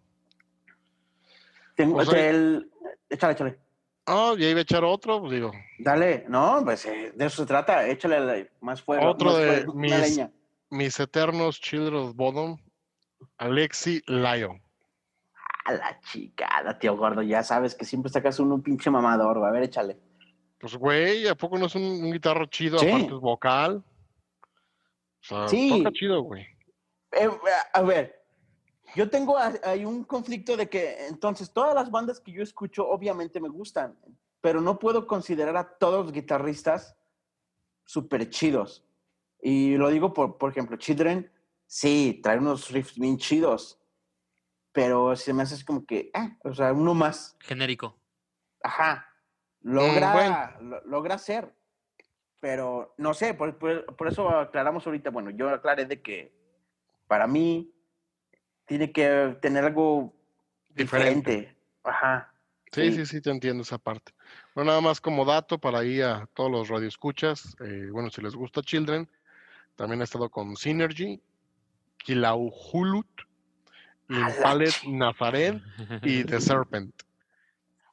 Tengo 1.77 1.97
Pues, 1.97 2.13
el... 2.15 2.71
Échale, 3.09 3.33
échale. 3.35 3.59
Ah, 4.07 4.35
ya 4.39 4.49
iba 4.49 4.59
a 4.61 4.63
echar 4.63 4.85
otro, 4.85 5.21
pues 5.21 5.33
digo. 5.33 5.53
Dale, 5.79 6.25
no, 6.29 6.63
pues 6.65 6.85
eh, 6.87 7.13
de 7.15 7.27
eso 7.27 7.43
se 7.43 7.47
trata. 7.47 7.87
Échale 7.89 8.21
la- 8.21 8.47
más 8.61 8.81
fuego. 8.83 9.11
Otro 9.11 9.31
más 9.33 9.39
de 9.39 9.47
fuego, 9.49 9.75
mis- 9.75 10.01
leña. 10.17 10.31
Mis 10.71 10.99
eternos 11.01 11.61
Children 11.61 11.95
of 11.97 12.15
Bodom, 12.15 12.57
Alexi 13.39 14.03
Lyon. 14.07 14.63
A 15.71 15.73
la 15.77 16.01
chicada, 16.01 16.79
tío 16.79 16.97
gordo. 16.97 17.23
Ya 17.23 17.43
sabes 17.43 17.75
que 17.75 17.85
siempre 17.85 18.11
sacas 18.11 18.39
uno 18.41 18.55
un 18.57 18.63
pinche 18.63 18.91
mamador. 18.91 19.39
güey. 19.39 19.49
A 19.49 19.53
ver, 19.53 19.63
échale. 19.65 19.99
Pues, 20.59 20.77
güey, 20.77 21.27
¿a 21.29 21.35
poco 21.35 21.59
no 21.59 21.67
es 21.67 21.75
un, 21.75 21.83
un 21.83 22.13
guitarro 22.13 22.47
chido? 22.47 22.79
Sí. 22.79 22.89
Aparte 22.89 23.07
es 23.15 23.21
vocal. 23.21 23.77
O 23.83 25.23
sea, 25.23 25.49
Sí. 25.49 25.71
toca 25.83 25.93
chido, 25.93 26.23
güey. 26.23 26.47
Eh, 27.13 27.29
a 27.73 27.83
ver, 27.83 28.23
yo 28.95 29.09
tengo 29.11 29.37
hay 29.39 29.85
un 29.85 30.05
conflicto 30.05 30.57
de 30.57 30.69
que 30.69 31.07
entonces 31.07 31.53
todas 31.53 31.75
las 31.75 31.91
bandas 31.91 32.21
que 32.21 32.33
yo 32.33 32.43
escucho 32.43 32.89
obviamente 32.89 33.41
me 33.41 33.49
gustan, 33.49 33.97
pero 34.41 34.61
no 34.61 34.79
puedo 34.79 35.07
considerar 35.07 35.57
a 35.57 35.77
todos 35.79 36.05
los 36.07 36.13
guitarristas 36.13 36.97
súper 37.85 38.29
chidos. 38.31 38.85
Y 39.43 39.77
lo 39.77 39.89
digo 39.89 40.13
por, 40.13 40.39
por 40.39 40.51
ejemplo, 40.51 40.77
Children, 40.77 41.31
sí, 41.67 42.21
trae 42.23 42.39
unos 42.39 42.71
riffs 42.71 42.99
bien 42.99 43.17
chidos, 43.17 43.80
pero 44.73 45.17
se 45.17 45.33
me 45.33 45.43
hace 45.43 45.55
así 45.55 45.65
como 45.65 45.85
que, 45.85 46.11
ah, 46.15 46.37
o 46.45 46.55
sea, 46.55 46.73
uno 46.73 46.95
más, 46.95 47.37
Genérico. 47.41 47.99
ajá, 48.63 49.07
logra, 49.63 50.09
Mm, 50.11 50.13
bueno. 50.13 50.51
lo- 50.61 50.85
logra 50.87 51.19
ser. 51.19 51.55
Pero 52.41 52.95
no 52.97 53.13
sé, 53.13 53.35
por, 53.35 53.59
por- 53.59 53.85
por 53.97 54.09
eso 54.09 54.31
aclaramos 54.31 54.87
ahorita, 54.87 55.11
bueno, 55.11 55.31
yo 55.31 55.51
aclaré 55.51 55.85
de 55.85 56.01
que 56.01 56.33
para 57.07 57.27
mí 57.27 57.71
tiene 58.65 58.93
que 58.93 59.37
tener 59.43 59.65
algo 59.65 60.15
Diferente. 60.71 61.31
diferente. 61.33 61.57
Ajá. 61.85 62.33
Sí, 62.73 62.93
Sí. 62.93 62.93
sí, 62.99 63.07
sí, 63.07 63.21
te 63.21 63.31
entiendo 63.31 63.63
esa 63.63 63.79
parte. 63.79 64.13
Bueno, 64.55 64.71
nada 64.71 64.81
más 64.81 65.01
como 65.01 65.25
dato 65.25 65.59
para 65.59 65.85
ir 65.85 66.05
a 66.05 66.27
todos 66.35 66.51
los 66.51 66.69
radioescuchas. 66.69 67.57
eh, 67.61 67.89
bueno, 67.91 68.11
si 68.11 68.23
les 68.23 68.35
gusta 68.35 68.63
Children, 68.63 69.11
también 69.77 70.01
ha 70.01 70.05
estado 70.05 70.31
con 70.31 70.57
Synergy, 70.57 71.21
Kilauhulut, 71.99 73.07
Nazaret 74.89 75.61
y 76.03 76.25
The 76.25 76.41
Serpent. 76.41 76.95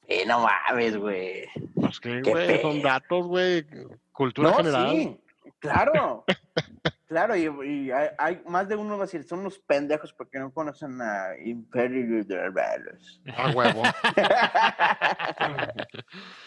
Eh, 0.07 0.25
no 0.25 0.41
mames, 0.41 0.97
güey. 0.97 1.45
Pues 1.75 1.99
que, 1.99 2.21
güey, 2.21 2.61
son 2.61 2.81
datos, 2.81 3.27
güey, 3.27 3.65
cultura 4.11 4.51
No, 4.51 4.57
general. 4.57 4.89
sí, 4.91 5.19
claro. 5.59 6.23
claro, 7.07 7.35
y, 7.35 7.43
y 7.67 7.91
hay, 7.91 8.09
hay 8.17 8.41
más 8.47 8.69
de 8.69 8.77
uno 8.77 8.97
va 8.97 9.03
a 9.03 9.07
decir, 9.07 9.23
son 9.25 9.39
unos 9.39 9.59
pendejos 9.59 10.13
porque 10.13 10.39
no 10.39 10.51
conocen 10.53 11.01
a 11.01 11.31
Imperial 11.43 12.25
de. 12.25 13.33
A 13.35 13.51
huevo. 13.51 13.83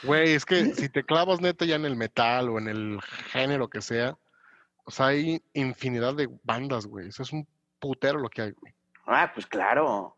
Güey, 0.03 0.33
es 0.33 0.45
que 0.45 0.75
si 0.75 0.89
te 0.89 1.05
clavas 1.05 1.41
neta 1.41 1.65
ya 1.65 1.77
en 1.77 1.85
el 1.85 1.97
metal 1.97 2.49
o 2.49 2.59
en 2.59 2.69
el 2.69 3.01
género 3.31 3.69
que 3.69 3.83
sea, 3.83 4.17
o 4.85 4.91
sea, 4.91 5.07
hay 5.09 5.43
infinidad 5.53 6.15
de 6.15 6.29
bandas, 6.43 6.87
güey. 6.87 7.09
Eso 7.09 7.23
es 7.23 7.33
un 7.33 7.47
putero 7.79 8.19
lo 8.19 8.29
que 8.29 8.43
hay, 8.43 8.51
güey. 8.53 8.73
Ah, 9.11 9.33
pues 9.35 9.45
claro. 9.45 10.17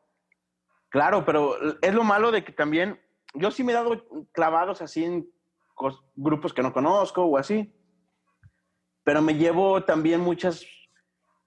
Claro, 0.91 1.25
pero 1.25 1.57
es 1.81 1.95
lo 1.95 2.05
malo 2.05 2.31
de 2.31 2.45
que 2.45 2.53
también 2.53 3.01
yo 3.35 3.51
sí 3.51 3.65
me 3.65 3.73
he 3.73 3.75
dado 3.75 4.07
clavados 4.33 4.83
así 4.83 5.03
en 5.03 5.27
grupos 6.15 6.53
que 6.53 6.63
no 6.63 6.75
conozco 6.75 7.25
o 7.25 7.39
así. 7.39 7.75
Pero 9.03 9.23
me 9.23 9.35
llevo 9.35 9.83
también 9.85 10.21
muchas, 10.21 10.65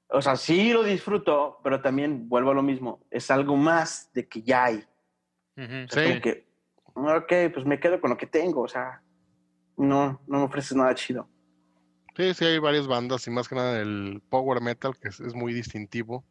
o 0.10 0.22
sea, 0.24 0.36
sí 0.36 0.74
lo 0.74 0.84
disfruto, 0.84 1.60
pero 1.64 1.82
también 1.82 2.28
vuelvo 2.28 2.50
a 2.50 2.56
lo 2.56 2.64
mismo. 2.64 3.06
Es 3.12 3.30
algo 3.30 3.56
más 3.56 4.12
de 4.14 4.28
que 4.28 4.42
ya 4.42 4.66
hay. 4.66 4.84
Sí. 5.56 6.04
como 6.04 6.22
que, 6.22 6.48
ok, 6.96 7.54
pues 7.54 7.66
me 7.66 7.80
quedo 7.80 8.02
con 8.02 8.10
lo 8.10 8.18
que 8.18 8.28
tengo, 8.28 8.62
o 8.62 8.68
sea, 8.68 9.04
no, 9.78 10.20
no 10.28 10.40
me 10.40 10.46
ofreces 10.46 10.76
nada 10.76 10.96
chido. 10.96 11.30
Sí, 12.18 12.34
sí 12.34 12.46
hay 12.46 12.58
varias 12.58 12.88
bandas 12.88 13.28
y 13.28 13.30
más 13.30 13.48
que 13.48 13.56
nada 13.56 13.80
el 13.80 14.24
power 14.30 14.62
metal, 14.62 14.98
que 15.00 15.10
es, 15.10 15.20
es 15.20 15.36
muy 15.36 15.54
distintivo. 15.54 16.26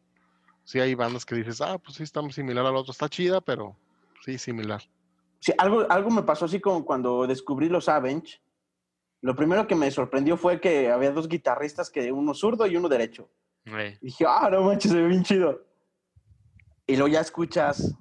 Sí 0.65 0.79
hay 0.79 0.95
bandas 0.95 1.25
que 1.25 1.35
dices, 1.35 1.61
ah, 1.61 1.77
pues 1.77 1.95
sí, 1.97 2.03
está 2.03 2.27
similar 2.31 2.65
al 2.65 2.75
otro. 2.75 2.91
Está 2.91 3.07
chida, 3.07 3.39
pero 3.39 3.77
sí, 4.25 4.37
similar. 4.37 4.81
Sí, 5.39 5.53
algo, 5.57 5.85
algo 5.89 6.09
me 6.09 6.23
pasó 6.23 6.45
así 6.45 6.59
como 6.59 6.83
cuando 6.83 7.25
descubrí 7.27 7.69
los 7.69 7.87
Avenge. 7.87 8.41
Lo 9.21 9.35
primero 9.35 9.67
que 9.67 9.75
me 9.75 9.89
sorprendió 9.91 10.37
fue 10.37 10.59
que 10.59 10.91
había 10.91 11.11
dos 11.11 11.27
guitarristas, 11.27 11.89
que 11.89 12.11
uno 12.11 12.33
zurdo 12.33 12.65
y 12.65 12.75
uno 12.75 12.89
derecho. 12.89 13.29
Eh, 13.65 13.97
Y 14.01 14.05
dije, 14.07 14.25
ah, 14.27 14.49
no 14.51 14.61
manches, 14.63 14.91
se 14.91 15.01
ve 15.01 15.07
bien 15.07 15.23
chido. 15.23 15.63
Y 16.87 16.95
luego 16.95 17.07
ya 17.07 17.21
escuchas. 17.21 17.95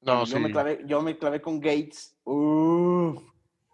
No, 0.00 0.24
yo, 0.24 0.26
sí. 0.26 0.38
me 0.38 0.50
clavé, 0.50 0.82
yo 0.86 1.02
me 1.02 1.18
clavé 1.18 1.40
con 1.40 1.60
Gates. 1.60 2.16
Uf. 2.24 3.22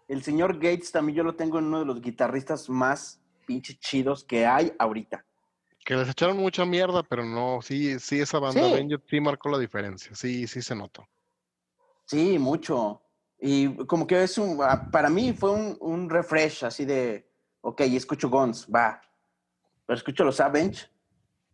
El 0.07 0.23
señor 0.23 0.55
Gates 0.55 0.91
también 0.91 1.17
yo 1.17 1.23
lo 1.23 1.35
tengo 1.35 1.59
en 1.59 1.65
uno 1.65 1.79
de 1.79 1.85
los 1.85 2.01
guitarristas 2.01 2.69
más 2.69 3.21
pinche 3.45 3.75
chidos 3.77 4.23
que 4.23 4.45
hay 4.45 4.73
ahorita. 4.77 5.25
Que 5.85 5.95
les 5.95 6.09
echaron 6.09 6.37
mucha 6.37 6.65
mierda, 6.65 7.03
pero 7.03 7.23
no, 7.23 7.61
sí, 7.61 7.99
sí, 7.99 8.19
esa 8.19 8.39
banda 8.39 8.59
Sí. 8.59 8.73
Avenged 8.73 9.01
sí 9.07 9.19
marcó 9.21 9.49
la 9.49 9.59
diferencia. 9.59 10.15
Sí, 10.15 10.47
sí 10.47 10.63
se 10.63 10.75
notó. 10.75 11.07
Sí, 12.05 12.39
mucho. 12.39 13.03
Y 13.39 13.75
como 13.85 14.07
que 14.07 14.23
es 14.23 14.37
un, 14.39 14.57
ah, 14.63 14.89
para 14.91 15.09
mí 15.09 15.31
fue 15.33 15.51
un, 15.51 15.77
un 15.79 16.09
refresh 16.09 16.65
así 16.65 16.85
de, 16.85 17.29
ok, 17.61 17.81
escucho 17.81 18.29
Guns, 18.29 18.67
va. 18.73 18.99
Pero 19.85 19.95
escucho 19.95 20.23
los 20.23 20.39
Avenge, 20.39 20.87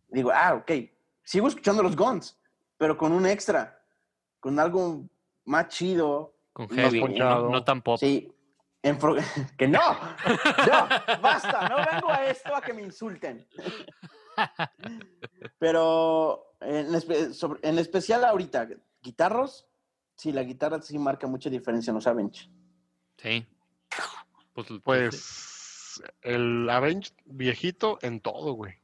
digo, 0.08 0.30
ah, 0.32 0.54
ok, 0.54 0.72
sigo 1.22 1.48
escuchando 1.48 1.82
los 1.82 1.94
Guns, 1.94 2.38
pero 2.78 2.96
con 2.96 3.12
un 3.12 3.26
extra, 3.26 3.78
con 4.40 4.58
algo 4.58 5.04
más 5.44 5.68
chido. 5.68 6.34
con 6.54 6.70
heavy, 6.70 7.02
no, 7.18 7.50
no 7.50 7.64
tan 7.64 7.82
pop. 7.82 7.98
Sí, 7.98 8.32
en 8.82 8.98
que 9.58 9.68
no, 9.68 9.78
no, 10.66 11.20
basta, 11.20 11.68
no 11.68 11.76
vengo 11.76 12.10
a 12.10 12.26
esto 12.26 12.54
a 12.54 12.62
que 12.62 12.72
me 12.72 12.82
insulten. 12.82 13.46
Pero 15.58 16.54
en, 16.60 16.88
espe- 16.94 17.32
sobre- 17.32 17.60
en 17.68 17.78
especial 17.78 18.24
ahorita, 18.24 18.68
guitarros, 19.02 19.66
sí, 20.16 20.32
la 20.32 20.42
guitarra 20.42 20.80
sí 20.82 20.98
marca 20.98 21.26
mucha 21.26 21.50
diferencia 21.50 21.90
en 21.90 21.96
los 21.96 22.06
Avenge. 22.06 22.48
Sí. 23.18 23.46
Pues, 24.54 24.66
pues, 24.68 24.80
Pues 24.84 26.02
el 26.22 26.68
Avenged 26.70 27.12
viejito 27.24 27.98
en 28.02 28.20
todo, 28.20 28.52
güey. 28.54 28.74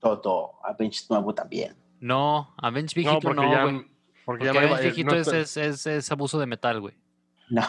Todo, 0.00 0.54
Avenge 0.64 1.04
nuevo 1.10 1.34
también. 1.34 1.76
no, 2.00 2.54
Avenge 2.58 2.94
viejito 2.94 3.34
no, 3.34 3.42
güey. 3.42 3.74
porque 3.76 3.90
Porque 4.24 4.44
ya 4.46 4.50
Avenge 4.50 4.82
viejito 4.82 5.10
no 5.10 5.16
es, 5.16 5.56
es, 5.56 5.86
es 5.86 6.10
abuso 6.12 6.38
de 6.38 6.46
metal, 6.46 6.80
güey. 6.80 6.94
No, 7.50 7.62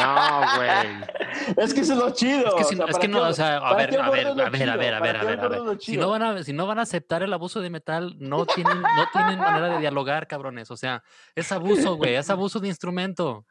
No, 0.00 0.40
güey. 0.56 1.27
Es 1.56 1.74
que 1.74 1.80
eso 1.80 1.92
es 1.94 1.98
lo 1.98 2.10
chido. 2.10 2.46
Es 2.48 2.54
que, 2.54 2.64
si 2.64 2.74
o 2.74 2.78
no- 2.78 2.84
sea, 2.84 2.86
es 2.86 2.92
¿para 2.92 3.00
que 3.00 3.08
no, 3.08 3.20
o 3.22 3.32
sea, 3.32 3.56
a 3.58 3.74
ver, 3.74 4.00
a 4.00 4.10
ver, 4.10 4.26
a 4.26 4.32
ver, 4.32 4.46
a 4.46 4.50
ver, 4.50 4.68
a 4.70 4.76
ver, 4.76 4.98
¿Para 4.98 5.20
a 5.20 5.24
ver, 5.24 5.40
a 5.76 5.80
Si 5.80 5.96
no 5.96 6.08
van 6.10 6.22
a, 6.22 6.42
si 6.42 6.52
no 6.52 6.66
van 6.66 6.78
a 6.78 6.82
aceptar 6.82 7.22
el 7.22 7.32
abuso 7.32 7.60
de 7.60 7.70
metal, 7.70 8.14
no 8.18 8.44
tienen, 8.46 8.80
no 8.82 8.88
tienen 9.12 9.38
manera 9.38 9.68
de 9.70 9.78
dialogar, 9.78 10.26
cabrones. 10.26 10.70
O 10.70 10.76
sea, 10.76 11.02
es 11.34 11.50
abuso, 11.52 11.96
güey, 11.96 12.14
es 12.14 12.28
abuso 12.30 12.60
de 12.60 12.68
instrumento. 12.68 13.46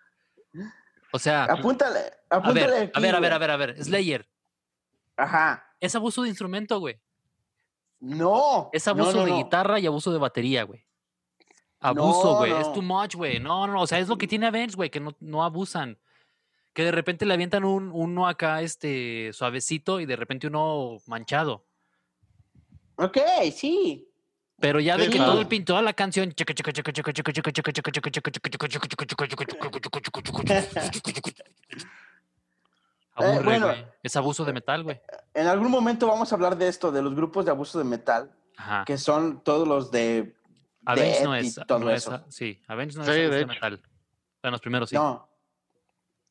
O 1.14 1.20
sea, 1.20 1.46
Apúntale, 1.46 2.00
a 2.30 2.36
apúntale. 2.38 2.92
a 2.94 3.00
ver, 3.00 3.16
a 3.16 3.20
ver, 3.20 3.34
a 3.34 3.38
ver, 3.38 3.52
a 3.52 3.58
ver. 3.58 3.84
Slayer, 3.84 4.28
Ajá. 5.16 5.66
es 5.80 5.96
abuso 5.96 6.24
de 6.24 6.30
instrumento, 6.30 6.80
güey. 6.80 7.00
No. 8.00 8.70
Es 8.74 8.86
no, 8.86 8.92
abuso 8.92 9.18
no, 9.18 9.26
de 9.26 9.32
no. 9.32 9.38
guitarra 9.38 9.80
y 9.80 9.88
abuso 9.88 10.12
de 10.12 10.20
batería, 10.20 10.64
güey. 10.64 10.86
Abuso, 11.80 12.32
No, 12.34 12.38
güey. 12.38 12.52
Es 12.52 12.68
no. 12.68 12.74
too 12.74 12.82
much, 12.82 13.16
güey. 13.16 13.40
No, 13.40 13.68
no, 13.68 13.82
o 13.82 13.88
sea, 13.88 14.00
es 14.00 14.08
lo 14.08 14.18
que 14.18 14.28
tiene 14.28 14.48
Avenge, 14.48 14.76
güey, 14.76 14.90
que 14.90 15.00
no, 15.00 15.16
no 15.20 15.44
abusan. 15.44 15.98
Que 16.78 16.84
de 16.84 16.92
repente 16.92 17.26
le 17.26 17.34
avientan 17.34 17.64
un, 17.66 17.90
uno 17.92 18.28
acá, 18.28 18.62
este, 18.62 19.34
suavecito 19.34 20.00
y 20.00 20.06
de 20.06 20.16
repente 20.16 20.46
uno 20.46 20.98
manchado. 21.08 21.66
Ok, 22.98 23.18
sí. 23.52 24.08
Pero 24.60 24.80
ya 24.80 24.96
de 24.96 25.10
que 25.10 25.18
todo 25.18 25.42
el 25.42 25.48
pin, 25.48 25.66
toda 25.66 25.82
la 25.82 25.94
canción. 25.94 26.36
Aburre, 33.16 33.44
bueno. 33.44 33.68
güey. 33.70 33.86
Es 34.04 34.16
abuso 34.16 34.46
de 34.46 34.54
metal, 34.54 34.84
güey. 34.84 35.02
En 35.34 35.48
algún 35.48 35.72
momento 35.72 36.06
vamos 36.06 36.32
a 36.32 36.36
hablar 36.36 36.56
de 36.58 36.68
esto, 36.68 36.92
de 36.92 37.02
los 37.02 37.16
grupos 37.16 37.46
de 37.46 37.50
abuso 37.52 37.80
de 37.80 37.86
metal, 37.86 38.32
Ajá. 38.56 38.84
que 38.86 39.00
son 39.00 39.44
todos 39.44 39.68
los 39.68 39.90
de. 39.90 40.36
Avenge 40.86 41.24
no 41.24 41.34
es. 41.34 41.60
todo 41.68 41.80
no 41.80 41.90
es- 41.90 42.04
eso. 42.04 42.24
sí, 42.30 42.62
Avenge 42.68 42.96
no 43.00 43.04
Sí, 43.04 43.10
es 43.10 43.16
de 43.18 43.24
abuso 43.24 43.36
de 43.36 43.40
hecho. 43.42 43.48
metal. 43.48 43.82
Bueno, 44.44 44.52
los 44.52 44.62
primeros 44.62 44.90
sí. 44.92 44.96
No. 44.96 45.28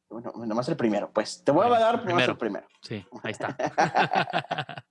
Bueno, 0.08 0.32
nomás 0.46 0.68
el 0.68 0.76
primero, 0.76 1.10
pues. 1.12 1.42
Te 1.44 1.52
voy 1.52 1.66
a 1.66 1.70
dar 1.70 2.04
nomás 2.04 2.28
el 2.28 2.36
primero. 2.36 2.66
Sí, 2.80 3.04
ahí 3.22 3.32
está. 3.32 3.56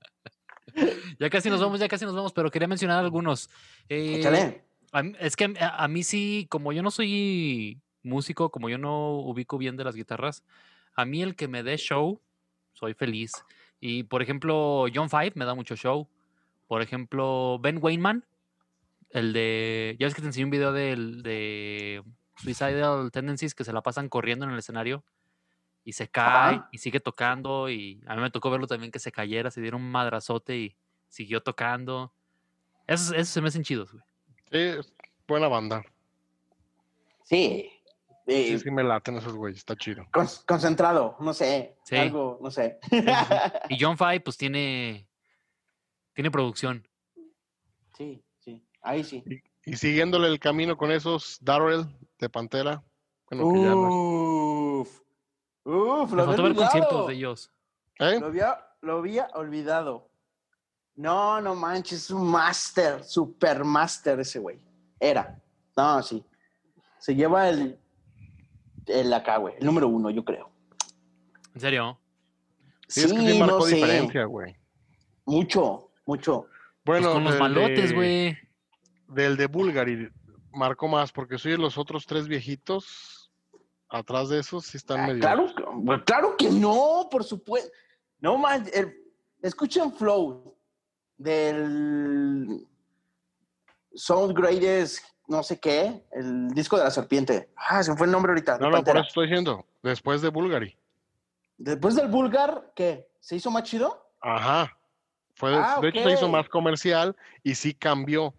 ya 1.19 1.29
casi 1.29 1.49
nos 1.49 1.61
vamos, 1.61 1.79
ya 1.79 1.87
casi 1.87 2.05
nos 2.05 2.15
vamos, 2.15 2.33
pero 2.33 2.51
quería 2.51 2.67
mencionar 2.67 2.99
algunos. 2.99 3.49
Eh, 3.87 4.17
Échale. 4.19 4.63
es 5.19 5.35
que 5.35 5.53
a, 5.59 5.83
a 5.83 5.87
mí 5.87 6.03
sí, 6.03 6.47
como 6.49 6.73
yo 6.73 6.83
no 6.83 6.91
soy 6.91 7.81
músico, 8.03 8.49
como 8.51 8.69
yo 8.69 8.77
no 8.77 9.19
ubico 9.19 9.57
bien 9.57 9.77
de 9.77 9.83
las 9.83 9.95
guitarras, 9.95 10.43
a 10.95 11.05
mí 11.05 11.21
el 11.21 11.35
que 11.35 11.47
me 11.47 11.63
dé 11.63 11.77
show, 11.77 12.21
soy 12.73 12.93
feliz. 12.93 13.31
Y 13.79 14.03
por 14.03 14.21
ejemplo, 14.21 14.85
John 14.93 15.09
Five 15.09 15.33
me 15.35 15.45
da 15.45 15.55
mucho 15.55 15.75
show. 15.75 16.07
Por 16.67 16.81
ejemplo, 16.81 17.59
Ben 17.59 17.79
Weinman, 17.81 18.25
el 19.11 19.33
de. 19.33 19.95
Ya 19.99 20.07
ves 20.07 20.15
que 20.15 20.21
te 20.21 20.27
enseñé 20.27 20.45
un 20.45 20.51
video 20.51 20.71
del, 20.71 21.21
de 21.21 22.03
Suicidal 22.37 23.11
Tendencies 23.11 23.55
que 23.55 23.63
se 23.63 23.73
la 23.73 23.81
pasan 23.81 24.09
corriendo 24.09 24.45
en 24.45 24.51
el 24.51 24.59
escenario 24.59 25.03
y 25.83 25.93
se 25.93 26.07
cae 26.09 26.55
Ajá. 26.55 26.69
y 26.71 26.77
sigue 26.79 26.99
tocando. 26.99 27.69
Y 27.69 28.01
a 28.07 28.15
mí 28.15 28.21
me 28.21 28.31
tocó 28.31 28.49
verlo 28.51 28.67
también 28.67 28.91
que 28.91 28.99
se 28.99 29.11
cayera, 29.11 29.51
se 29.51 29.61
diera 29.61 29.77
un 29.77 29.89
madrazote 29.91 30.57
y 30.57 30.75
siguió 31.09 31.41
tocando. 31.41 32.11
Esos, 32.87 33.11
esos 33.13 33.29
se 33.29 33.41
me 33.41 33.47
hacen 33.47 33.63
chidos, 33.63 33.91
güey. 33.91 34.03
Sí, 34.51 34.89
buena 35.27 35.47
banda. 35.47 35.83
Sí. 37.23 37.71
Eh, 38.27 38.47
Sí, 38.47 38.57
sí 38.59 38.71
me 38.71 38.83
laten 38.83 39.17
esos 39.17 39.33
güeyes, 39.35 39.59
está 39.59 39.75
chido. 39.75 40.07
con- 40.11 40.25
concentrado, 40.47 41.15
no 41.19 41.31
sé. 41.33 41.75
Sí. 41.83 41.95
Algo, 41.95 42.39
no 42.41 42.49
sé. 42.49 42.79
Y 43.69 43.77
John 43.79 43.97
Five, 43.97 44.21
pues 44.21 44.35
tiene. 44.37 45.07
Tiene 46.13 46.31
producción. 46.31 46.87
sí, 47.95 48.23
sí. 48.39 48.63
Ahí 48.81 49.03
sí. 49.03 49.23
Y 49.27 49.41
siguiéndole 49.73 50.27
el 50.27 50.39
camino 50.39 50.77
con 50.77 50.91
esos 50.91 51.37
Darrell 51.41 51.85
de 52.19 52.29
Pantera. 52.29 52.83
Bueno, 53.29 53.51
que 53.53 53.59
ya 53.61 53.69
no 53.69 53.89
Uf. 54.81 55.01
Uf, 55.63 56.11
lo 56.13 56.23
había 56.23 56.43
olvidado. 56.43 57.07
de 57.07 57.13
ellos. 57.15 57.51
¿Eh? 57.99 58.19
Lo 58.19 58.27
había, 58.27 58.59
lo 58.81 58.97
había 58.99 59.27
olvidado. 59.33 60.09
No, 60.95 61.41
no 61.41 61.55
manches, 61.55 62.03
es 62.03 62.11
un 62.11 62.29
máster, 62.29 63.03
super 63.03 63.63
máster 63.63 64.19
ese 64.19 64.39
güey. 64.39 64.59
Era. 64.99 65.41
No, 65.75 66.01
sí. 66.03 66.23
Se 66.99 67.15
lleva 67.15 67.49
el, 67.49 67.77
el 68.85 69.13
acá, 69.13 69.37
güey. 69.37 69.55
El 69.59 69.65
número 69.65 69.87
uno, 69.87 70.09
yo 70.09 70.23
creo. 70.23 70.49
¿En 71.53 71.59
serio? 71.61 71.99
Sí, 72.87 73.01
es 73.01 73.11
que 73.11 73.19
sí 73.19 73.39
no 73.39 73.45
marcó 73.47 73.61
sé. 73.63 73.75
diferencia, 73.75 74.25
güey. 74.25 74.55
Mucho, 75.25 75.89
mucho. 76.05 76.47
Pues 76.83 77.01
Bueno, 77.01 77.13
con 77.13 77.23
los 77.23 77.39
malotes, 77.39 77.89
de- 77.89 77.95
güey. 77.95 78.37
Del 79.07 79.37
de 79.37 79.47
Bulgari 79.47 80.09
marcó 80.51 80.87
más, 80.87 81.11
porque 81.11 81.37
soy 81.37 81.51
de 81.53 81.57
los 81.57 81.77
otros 81.77 82.05
tres 82.05 82.27
viejitos. 82.27 83.31
Atrás 83.89 84.29
de 84.29 84.39
esos 84.39 84.65
sí 84.65 84.77
están 84.77 85.01
Ah, 85.01 85.07
medio. 85.07 85.21
claro, 85.21 85.45
que- 85.55 86.03
claro 86.03 86.35
que 86.37 86.49
no, 86.49 87.07
por 87.11 87.23
supuesto. 87.23 87.71
No 88.19 88.41
el- 88.49 88.95
escuchen 89.41 89.93
Flow 89.93 90.55
del 91.17 92.65
Sound 93.93 94.35
Greatest, 94.37 95.05
no 95.27 95.43
sé 95.43 95.59
qué, 95.59 96.03
el 96.11 96.49
disco 96.49 96.77
de 96.77 96.83
la 96.83 96.91
serpiente. 96.91 97.49
Ah, 97.55 97.83
se 97.83 97.91
me 97.91 97.97
fue 97.97 98.07
el 98.07 98.11
nombre 98.11 98.31
ahorita. 98.31 98.57
No, 98.57 98.69
no, 98.69 98.83
por 98.83 98.97
eso 98.97 99.07
estoy 99.07 99.27
diciendo. 99.27 99.65
Después 99.83 100.21
de 100.21 100.29
Bulgari. 100.29 100.75
Después 101.57 101.95
del 101.95 102.07
Vulgar, 102.09 102.71
¿qué? 102.75 103.07
¿Se 103.19 103.35
hizo 103.35 103.49
más 103.51 103.63
chido? 103.63 104.09
Ajá. 104.19 104.75
Fue 105.35 105.51
de, 105.51 105.57
Ah, 105.57 105.79
de 105.81 105.89
hecho, 105.89 106.03
se 106.03 106.11
hizo 106.13 106.27
más 106.27 106.49
comercial 106.49 107.15
y 107.43 107.55
sí 107.55 107.73
cambió. 107.73 108.33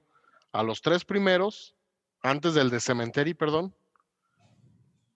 A 0.53 0.63
los 0.63 0.81
tres 0.81 1.05
primeros, 1.05 1.75
antes 2.23 2.55
del 2.55 2.71
de 2.71 2.81
Cemetery, 2.81 3.35
perdón. 3.35 3.75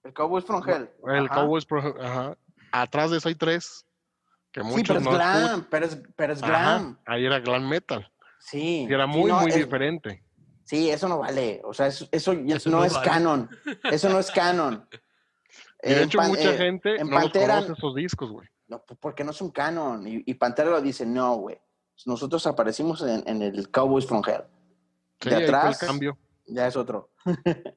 El 0.04 0.12
Cowboys 0.12 0.44
from 0.44 0.62
Hell. 0.68 0.90
El 1.08 1.26
Ajá. 1.26 1.34
Cowboys, 1.34 1.64
Pro- 1.66 1.94
ajá. 2.02 2.36
Atrás 2.72 3.10
de 3.10 3.18
eso 3.18 3.28
hay 3.28 3.34
tres. 3.34 3.84
Que 4.52 4.62
Sí, 4.62 4.66
muchos 4.66 4.88
pero 4.88 4.98
es 5.00 5.04
no 5.04 5.10
escuchan. 5.12 5.42
glam, 5.42 5.66
pero 5.70 5.86
es, 5.86 5.98
pero 6.16 6.32
es 6.32 6.42
Ajá, 6.42 6.50
glam. 6.78 6.98
Ahí 7.06 7.24
era 7.26 7.38
glam 7.40 7.68
metal. 7.68 8.10
Sí. 8.38 8.86
Y 8.88 8.92
era 8.92 9.04
sí, 9.06 9.10
muy, 9.18 9.30
no, 9.30 9.40
muy 9.40 9.50
es- 9.50 9.56
diferente. 9.56 10.22
Sí, 10.64 10.88
eso 10.88 11.08
no 11.08 11.18
vale. 11.18 11.60
O 11.64 11.74
sea, 11.74 11.88
eso, 11.88 12.06
eso 12.12 12.32
Eso 12.32 12.70
no, 12.70 12.78
no 12.78 12.84
es 12.84 12.92
vale. 12.94 13.08
canon. 13.08 13.50
Eso 13.84 14.08
no 14.08 14.20
es 14.20 14.30
canon. 14.30 14.86
Y 15.82 15.90
de 15.94 16.02
hecho, 16.04 16.18
Pan- 16.18 16.28
mucha 16.28 16.54
eh, 16.54 16.56
gente 16.58 16.94
en 17.00 17.08
no 17.10 17.16
los 17.18 17.24
Pantera- 17.24 17.54
conoce 17.56 17.72
esos 17.72 17.94
discos, 17.96 18.30
güey. 18.30 18.48
No, 18.68 18.80
pues, 18.86 18.98
porque 19.00 19.24
no 19.24 19.32
es 19.32 19.40
un 19.40 19.50
canon. 19.50 20.06
Y, 20.06 20.22
y 20.26 20.34
Pantera 20.34 20.70
lo 20.70 20.80
dice, 20.80 21.04
no, 21.04 21.34
güey. 21.36 21.58
Nosotros 22.06 22.46
aparecimos 22.46 23.02
en, 23.02 23.24
en 23.26 23.42
el 23.42 23.68
Cowboys 23.70 24.06
from 24.06 24.22
Hell. 24.24 24.44
Sí, 25.20 25.28
de 25.30 25.36
atrás 25.44 25.82
el 25.82 25.88
cambio. 25.88 26.18
ya 26.46 26.66
es 26.66 26.76
otro. 26.76 27.10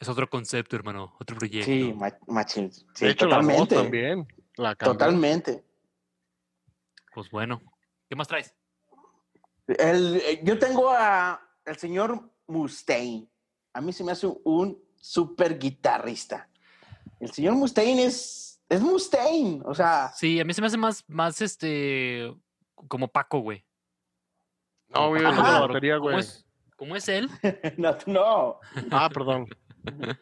Es 0.00 0.08
otro 0.08 0.30
concepto, 0.30 0.76
hermano. 0.76 1.16
Otro 1.18 1.36
proyecto. 1.36 1.64
Sí, 1.66 1.92
ma- 1.92 2.16
machín. 2.28 2.70
Sí, 2.70 3.04
de 3.04 3.10
hecho, 3.10 3.26
la 3.26 3.38
voz 3.38 3.46
totalmente. 3.46 3.74
también. 3.74 4.28
La 4.56 4.76
totalmente. 4.76 5.64
Pues 7.12 7.28
bueno. 7.32 7.60
¿Qué 8.08 8.14
más 8.14 8.28
traes? 8.28 8.54
El- 9.66 10.18
eh, 10.24 10.40
yo 10.44 10.56
tengo 10.56 10.88
a 10.90 11.40
el 11.64 11.76
señor 11.78 12.30
Mustaine. 12.46 13.28
A 13.72 13.80
mí 13.80 13.92
se 13.92 14.04
me 14.04 14.12
hace 14.12 14.28
un 14.44 14.80
super 14.94 15.58
guitarrista. 15.58 16.48
El 17.18 17.32
señor 17.32 17.54
Mustaine 17.54 18.04
es, 18.04 18.62
es 18.68 18.80
Mustaine. 18.80 19.62
O 19.64 19.74
sea, 19.74 20.12
Sí, 20.14 20.38
a 20.38 20.44
mí 20.44 20.54
se 20.54 20.60
me 20.60 20.68
hace 20.68 20.76
más, 20.78 21.02
más 21.08 21.40
este. 21.42 22.32
Como 22.86 23.08
Paco, 23.08 23.40
güey. 23.40 23.64
No, 24.90 25.08
güey, 25.08 25.24
Como 25.24 25.36
es 25.42 25.42
la 25.42 25.60
batería, 25.66 25.96
güey. 25.96 26.18
es, 26.20 26.46
como 26.78 26.96
es 26.96 27.08
él, 27.08 27.28
no, 27.76 27.96
no. 28.06 28.60
Ah, 28.90 29.10
perdón. 29.12 29.46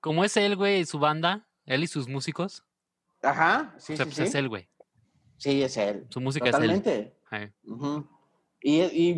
como 0.00 0.24
es 0.24 0.36
él, 0.38 0.56
güey, 0.56 0.80
y 0.80 0.84
su 0.86 0.98
banda, 0.98 1.46
él 1.66 1.82
y 1.82 1.86
sus 1.86 2.08
músicos, 2.08 2.64
Ajá, 3.22 3.74
sí, 3.76 3.92
o 3.92 3.96
sea, 3.96 4.06
sí, 4.06 4.10
pues 4.12 4.16
sí. 4.16 4.22
es 4.22 4.34
él, 4.34 4.48
güey. 4.48 4.68
Sí, 5.36 5.62
es 5.62 5.76
él. 5.76 6.06
Su 6.08 6.20
música 6.20 6.46
es 6.46 6.52
Totalmente. 6.52 6.96
él. 7.32 7.40
Eh, 7.42 7.52
Ujú. 7.64 8.08
y, 8.62 8.80
y- 8.80 9.10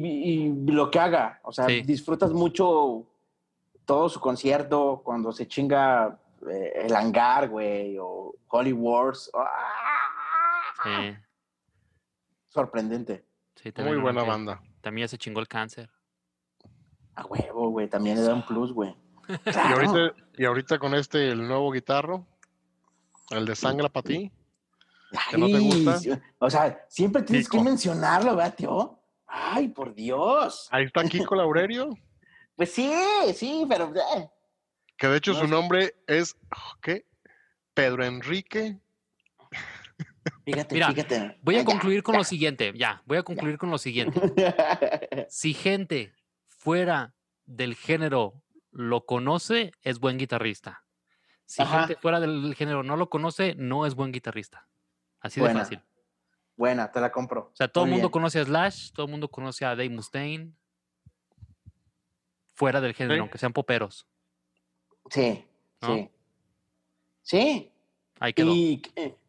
y 0.47 0.73
lo 0.73 0.91
que 0.91 0.99
haga, 0.99 1.41
o 1.45 1.53
sea, 1.53 1.67
Sí. 1.67 1.83
disfrutas 1.83 2.33
mucho 2.33 3.07
todo 3.85 4.09
su 4.09 4.19
concierto 4.19 5.03
cuando 5.05 5.31
se 5.33 5.47
chinga 5.47 6.19
eh, 6.51 6.73
el 6.87 6.95
hangar, 6.97 7.49
güey, 7.49 7.97
o 8.01 8.35
Holy 8.49 8.73
Wars. 8.73 9.31
¡Ah! 9.35 10.75
sí, 10.83 11.17
Sorprendente. 12.49 13.25
sí, 13.57 13.73
también 13.73 13.97
Muy 13.97 14.03
buena 14.03 14.23
banda. 14.25 14.61
También 14.81 15.05
ya 15.07 15.09
se 15.09 15.19
chingó 15.19 15.41
el 15.41 15.49
cáncer. 15.49 15.91
A 17.15 17.27
huevo, 17.27 17.71
güey, 17.71 17.89
también 17.89 18.17
le 18.17 18.23
da 18.23 18.35
un 18.35 18.45
plus, 18.47 18.73
güey. 18.73 18.95
Y 19.47 19.73
ahorita, 19.73 20.15
y 20.37 20.45
ahorita 20.45 20.79
con 20.79 20.95
este, 20.95 21.31
el 21.31 21.47
nuevo 21.47 21.71
guitarro, 21.71 22.27
el 23.31 23.47
de 23.47 23.55
Sangra 23.55 23.89
para 23.89 24.05
ti. 24.05 24.33
que 25.31 25.39
no 25.39 25.47
te 25.47 25.59
gusta. 25.59 25.99
O 26.39 26.51
sea, 26.51 26.85
siempre 26.89 27.23
tienes 27.23 27.49
que 27.49 27.61
mencionarlo, 27.61 28.37
¿verdad, 28.37 28.55
tío? 28.55 28.99
Ay, 29.27 29.69
por 29.69 29.95
Dios. 29.95 30.69
Ahí 30.71 30.85
está 30.85 31.05
Kiko 31.05 31.35
Laurerio, 31.35 31.91
Pues 32.57 32.71
sí, 32.73 32.93
sí, 33.35 33.65
pero... 33.69 33.93
eh, 34.17 34.29
que 34.99 35.09
de 35.09 35.17
hecho 35.17 35.33
No 35.33 35.41
su 35.41 35.47
nombre 35.47 35.95
es, 36.07 36.37
¿qué? 36.83 37.07
Pedro 37.75 38.05
Enrique. 38.05 38.79
Fíjate, 40.45 40.75
Mira, 40.75 40.89
fíjate. 40.93 41.39
Voy 41.43 41.57
a 41.57 41.59
Ya, 41.61 41.65
concluir 41.65 42.03
con 42.03 42.13
ya. 42.15 42.19
lo 42.19 42.25
siguiente, 42.25 42.73
ya, 42.77 43.03
voy 43.07 43.17
a 43.19 43.23
concluir 43.23 43.57
con 43.59 43.71
lo 43.71 43.79
siguiente. 43.79 44.21
Si 45.29 45.55
gente 45.55 46.13
fuera 46.67 47.13
del 47.45 47.75
género 47.75 48.41
lo 48.71 49.05
conoce, 49.05 49.73
es 49.83 49.99
buen 49.99 50.17
guitarrista. 50.17 50.85
Si 51.45 51.61
Ajá. 51.61 51.81
gente 51.81 51.97
fuera 52.01 52.21
del 52.21 52.55
género 52.55 52.85
no 52.85 52.97
lo 52.97 53.11
conoce, 53.11 53.57
no 53.57 53.85
es 53.85 53.97
buen 53.97 54.13
guitarrista. 54.13 54.69
Así 55.21 55.41
de 55.41 55.53
fácil. 55.53 55.83
Buena, 56.57 56.93
te 56.93 57.01
la 57.01 57.11
compro. 57.11 57.51
O 57.53 57.57
sea, 57.57 57.67
todo 57.67 57.85
el 57.85 57.91
mundo 57.91 58.07
bien. 58.07 58.13
conoce 58.13 58.39
a 58.39 58.45
Slash, 58.45 58.93
todo 58.93 59.07
el 59.07 59.11
mundo 59.11 59.29
conoce 59.29 59.65
a 59.65 59.71
Dave 59.71 59.89
Mustaine. 59.91 60.53
Fuera 62.55 62.81
del 62.81 62.95
género, 62.95 63.15
Sí. 63.15 63.21
aunque 63.21 63.39
sean 63.39 63.53
poperos. 63.53 64.07
Sí, 65.11 65.45
¿No? 65.81 65.95
sí. 65.95 66.11
Sí. 67.23 67.73
Ahí 68.21 68.33
quedó. 68.35 68.53
¿Y 68.55 68.81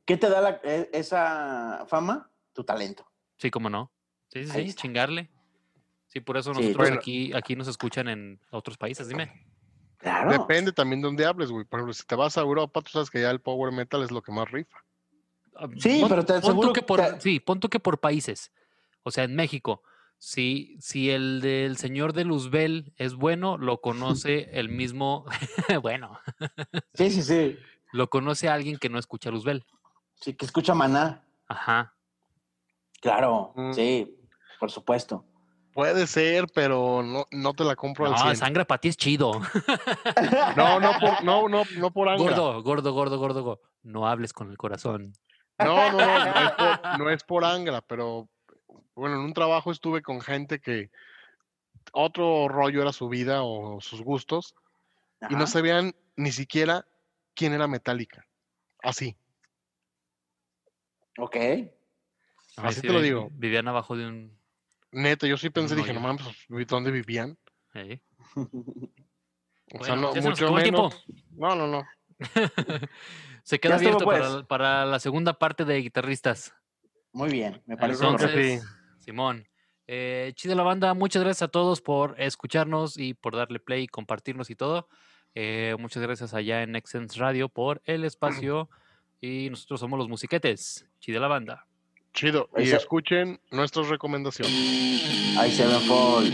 qué- 0.05 0.17
te 0.17 0.29
da 0.29 0.39
la- 0.41 0.61
e- 0.63 0.89
esa 0.93 1.85
fama? 1.87 2.29
Tu 2.53 2.63
talento. 2.63 3.09
Sí, 3.37 3.49
cómo 3.49 3.69
no. 3.71 3.91
Sí, 4.29 4.45
sí, 4.45 4.51
Ahí 4.51 4.63
sí, 4.65 4.69
está. 4.69 4.81
chingarle. 4.83 5.31
Sí, 6.13 6.19
por 6.19 6.37
eso 6.37 6.53
Sí, 6.53 6.59
nosotros 6.61 6.77
bueno. 6.89 6.95
aquí, 6.97 7.33
aquí 7.33 7.55
nos 7.55 7.67
escuchan 7.67 8.07
en 8.07 8.39
otros 8.51 8.77
países, 8.77 9.07
dime. 9.07 9.31
Claro. 9.97 10.29
Depende 10.31 10.71
también 10.71 11.01
de 11.01 11.07
dónde 11.07 11.25
hables, 11.25 11.49
güey. 11.49 11.65
Por 11.65 11.79
ejemplo, 11.79 11.93
si 11.93 12.03
te 12.03 12.13
vas 12.13 12.37
a 12.37 12.41
Europa, 12.41 12.81
tú 12.81 12.91
sabes 12.91 13.09
que 13.09 13.19
ya 13.19 13.31
el 13.31 13.41
power 13.41 13.73
metal 13.73 14.03
es 14.03 14.11
lo 14.11 14.21
que 14.21 14.31
más 14.31 14.51
rifa. 14.51 14.77
Ah, 15.55 15.67
Sí, 15.79 16.01
pon- 16.01 16.09
pero 16.09 16.23
te 16.23 16.33
aseguro 16.33 16.71
que 16.71 16.81
que 16.81 16.85
por, 16.85 16.99
te- 17.01 17.19
sí, 17.21 17.39
pon 17.39 17.59
tú 17.59 17.67
que 17.67 17.79
por 17.79 17.99
países. 17.99 18.51
O 19.01 19.09
sea, 19.09 19.23
en 19.23 19.35
México, 19.35 19.81
si, 20.19 20.77
si 20.79 21.09
el 21.09 21.41
del 21.41 21.77
señor 21.77 22.13
de 22.13 22.25
Luzbel 22.25 22.93
es 22.97 23.15
bueno, 23.15 23.57
lo 23.57 23.81
conoce 23.81 24.49
el 24.59 24.69
mismo, 24.69 25.25
bueno, 25.81 26.19
Sí, 26.93 27.09
sí, 27.09 27.23
sí. 27.23 27.57
lo 27.91 28.07
conoce 28.11 28.49
alguien 28.49 28.77
que 28.77 28.89
no 28.89 28.99
escucha 28.99 29.31
Luzbel. 29.31 29.65
Sí, 30.21 30.35
que 30.35 30.45
escucha 30.45 30.75
maná. 30.75 31.23
Ajá. 31.47 31.95
Claro, 33.01 33.51
Mm. 33.55 33.73
sí, 33.73 34.15
por 34.59 34.69
supuesto. 34.69 35.25
Puede 35.73 36.05
ser, 36.07 36.45
pero 36.53 37.01
no, 37.03 37.25
no 37.31 37.53
te 37.53 37.63
la 37.63 37.75
compro 37.75 38.05
al 38.05 38.11
No, 38.11 38.17
100. 38.17 38.35
sangre 38.35 38.65
para 38.65 38.79
ti 38.79 38.89
es 38.89 38.97
chido. 38.97 39.31
No, 40.55 40.79
no 40.79 40.91
por, 40.99 41.23
no, 41.23 41.49
no, 41.49 41.63
no 41.77 41.91
por 41.91 42.09
Angra. 42.09 42.23
Gordo, 42.23 42.61
gordo, 42.63 42.93
gordo, 42.93 43.17
gordo, 43.17 43.43
gordo. 43.43 43.61
No 43.81 44.07
hables 44.07 44.33
con 44.33 44.51
el 44.51 44.57
corazón. 44.57 45.13
No, 45.57 45.91
no, 45.91 45.97
no, 45.97 46.25
no 46.25 46.41
es, 46.41 46.51
por, 46.51 46.99
no 46.99 47.09
es 47.09 47.23
por 47.23 47.45
Angra, 47.45 47.81
pero 47.81 48.29
bueno, 48.95 49.15
en 49.15 49.21
un 49.21 49.33
trabajo 49.33 49.71
estuve 49.71 50.01
con 50.01 50.21
gente 50.21 50.59
que 50.59 50.91
otro 51.91 52.47
rollo 52.47 52.81
era 52.81 52.93
su 52.93 53.09
vida 53.09 53.43
o 53.43 53.81
sus 53.81 54.01
gustos 54.01 54.55
y 55.29 55.35
no 55.35 55.47
sabían 55.47 55.95
ni 56.15 56.31
siquiera 56.31 56.85
quién 57.33 57.53
era 57.53 57.67
Metallica. 57.67 58.25
Así. 58.81 59.15
Ok. 61.17 61.35
Así 62.57 62.81
sí 62.81 62.87
te 62.87 62.93
lo 62.93 63.01
digo. 63.01 63.29
Vivían 63.31 63.67
abajo 63.67 63.95
de 63.95 64.07
un. 64.07 64.42
Neto, 64.93 65.27
yo 65.27 65.37
sí 65.37 65.49
pensé, 65.49 65.75
No, 65.75 65.81
dije, 65.81 65.93
yo- 65.93 65.99
no 65.99 66.07
mames, 66.07 66.23
pues, 66.47 66.67
¿dónde 66.67 66.91
vivían? 66.91 67.37
eh. 67.75 67.99
O 69.75 69.83
sea, 69.83 69.95
Bueno, 69.95 70.09
no, 70.09 70.15
ya 70.15 70.21
se 70.21 70.29
nos 70.29 70.39
mucho 70.41 70.53
menos. 70.53 71.05
No, 71.31 71.55
no, 71.55 71.67
no. 71.67 71.83
Se 73.43 73.59
queda 73.59 73.77
Ya 73.79 73.89
estuvo, 73.89 73.89
abierto 73.89 74.05
pues. 74.05 74.21
para, 74.21 74.43
para 74.47 74.85
la 74.85 74.99
segunda 74.99 75.33
parte 75.39 75.65
de 75.65 75.77
guitarristas. 75.81 76.53
Muy 77.11 77.29
bien, 77.31 77.61
me 77.65 77.75
parece 77.75 78.03
Entonces, 78.05 78.61
sí. 78.61 78.67
Simón. 78.99 79.47
Eh, 79.87 80.31
chida 80.35 80.53
la 80.55 80.63
banda, 80.63 80.93
muchas 80.93 81.23
gracias 81.23 81.41
a 81.43 81.47
todos 81.47 81.81
por 81.81 82.15
escucharnos 82.21 82.97
y 82.99 83.15
por 83.15 83.35
darle 83.35 83.59
play, 83.59 83.87
compartirnos 83.87 84.49
y 84.51 84.55
todo. 84.55 84.87
Eh, 85.33 85.75
muchas 85.79 86.03
gracias 86.03 86.33
allá 86.35 86.61
en 86.61 86.75
Excense 86.75 87.19
Radio 87.19 87.49
por 87.49 87.81
el 87.85 88.03
espacio. 88.05 88.69
Y 89.21 89.49
nosotros 89.49 89.79
somos 89.79 89.97
los 89.97 90.07
musiquetes. 90.07 90.85
Chida 90.99 91.19
la 91.19 91.27
banda. 91.29 91.65
Chido. 92.13 92.49
Ahí 92.55 92.63
Y 92.65 92.67
se- 92.67 92.75
escuchen 92.77 93.39
nuestras 93.51 93.87
recomendaciones. 93.89 94.53
Ahí 95.37 95.51
se 95.51 95.65
ven 95.65 95.81
fall. 95.81 96.31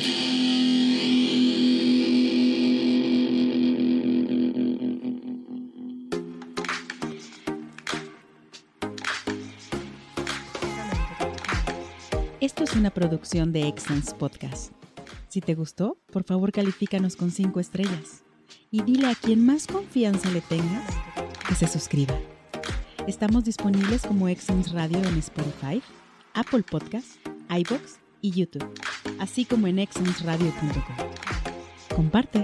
Esto 12.42 12.64
es 12.64 12.74
una 12.76 12.90
producción 12.90 13.52
de 13.52 13.68
Excellence 13.68 14.14
Podcast. 14.16 14.72
Si 15.28 15.42
te 15.42 15.54
gustó, 15.56 15.98
por 16.12 16.24
favor 16.24 16.52
califícanos 16.52 17.16
con 17.16 17.32
5 17.32 17.60
estrellas 17.60 18.24
y 18.72 18.82
dile 18.84 19.08
a 19.08 19.16
quien 19.16 19.46
más 19.46 19.68
confianza 19.68 20.30
le 20.32 20.42
tengas 20.42 20.88
que 21.48 21.56
se 21.56 21.68
suscriba. 21.68 22.16
Estamos 23.10 23.44
disponibles 23.44 24.04
como 24.04 24.30
Excellence 24.30 24.72
Radio 24.72 25.00
en 25.00 25.18
Spotify, 25.18 25.82
Apple 26.36 26.62
Podcasts, 26.62 27.18
iBox 27.50 27.98
y 28.22 28.30
YouTube, 28.30 28.72
así 29.20 29.46
como 29.46 29.66
en 29.66 29.80
excellenceradio.com. 29.80 31.96
Comparte. 31.96 32.44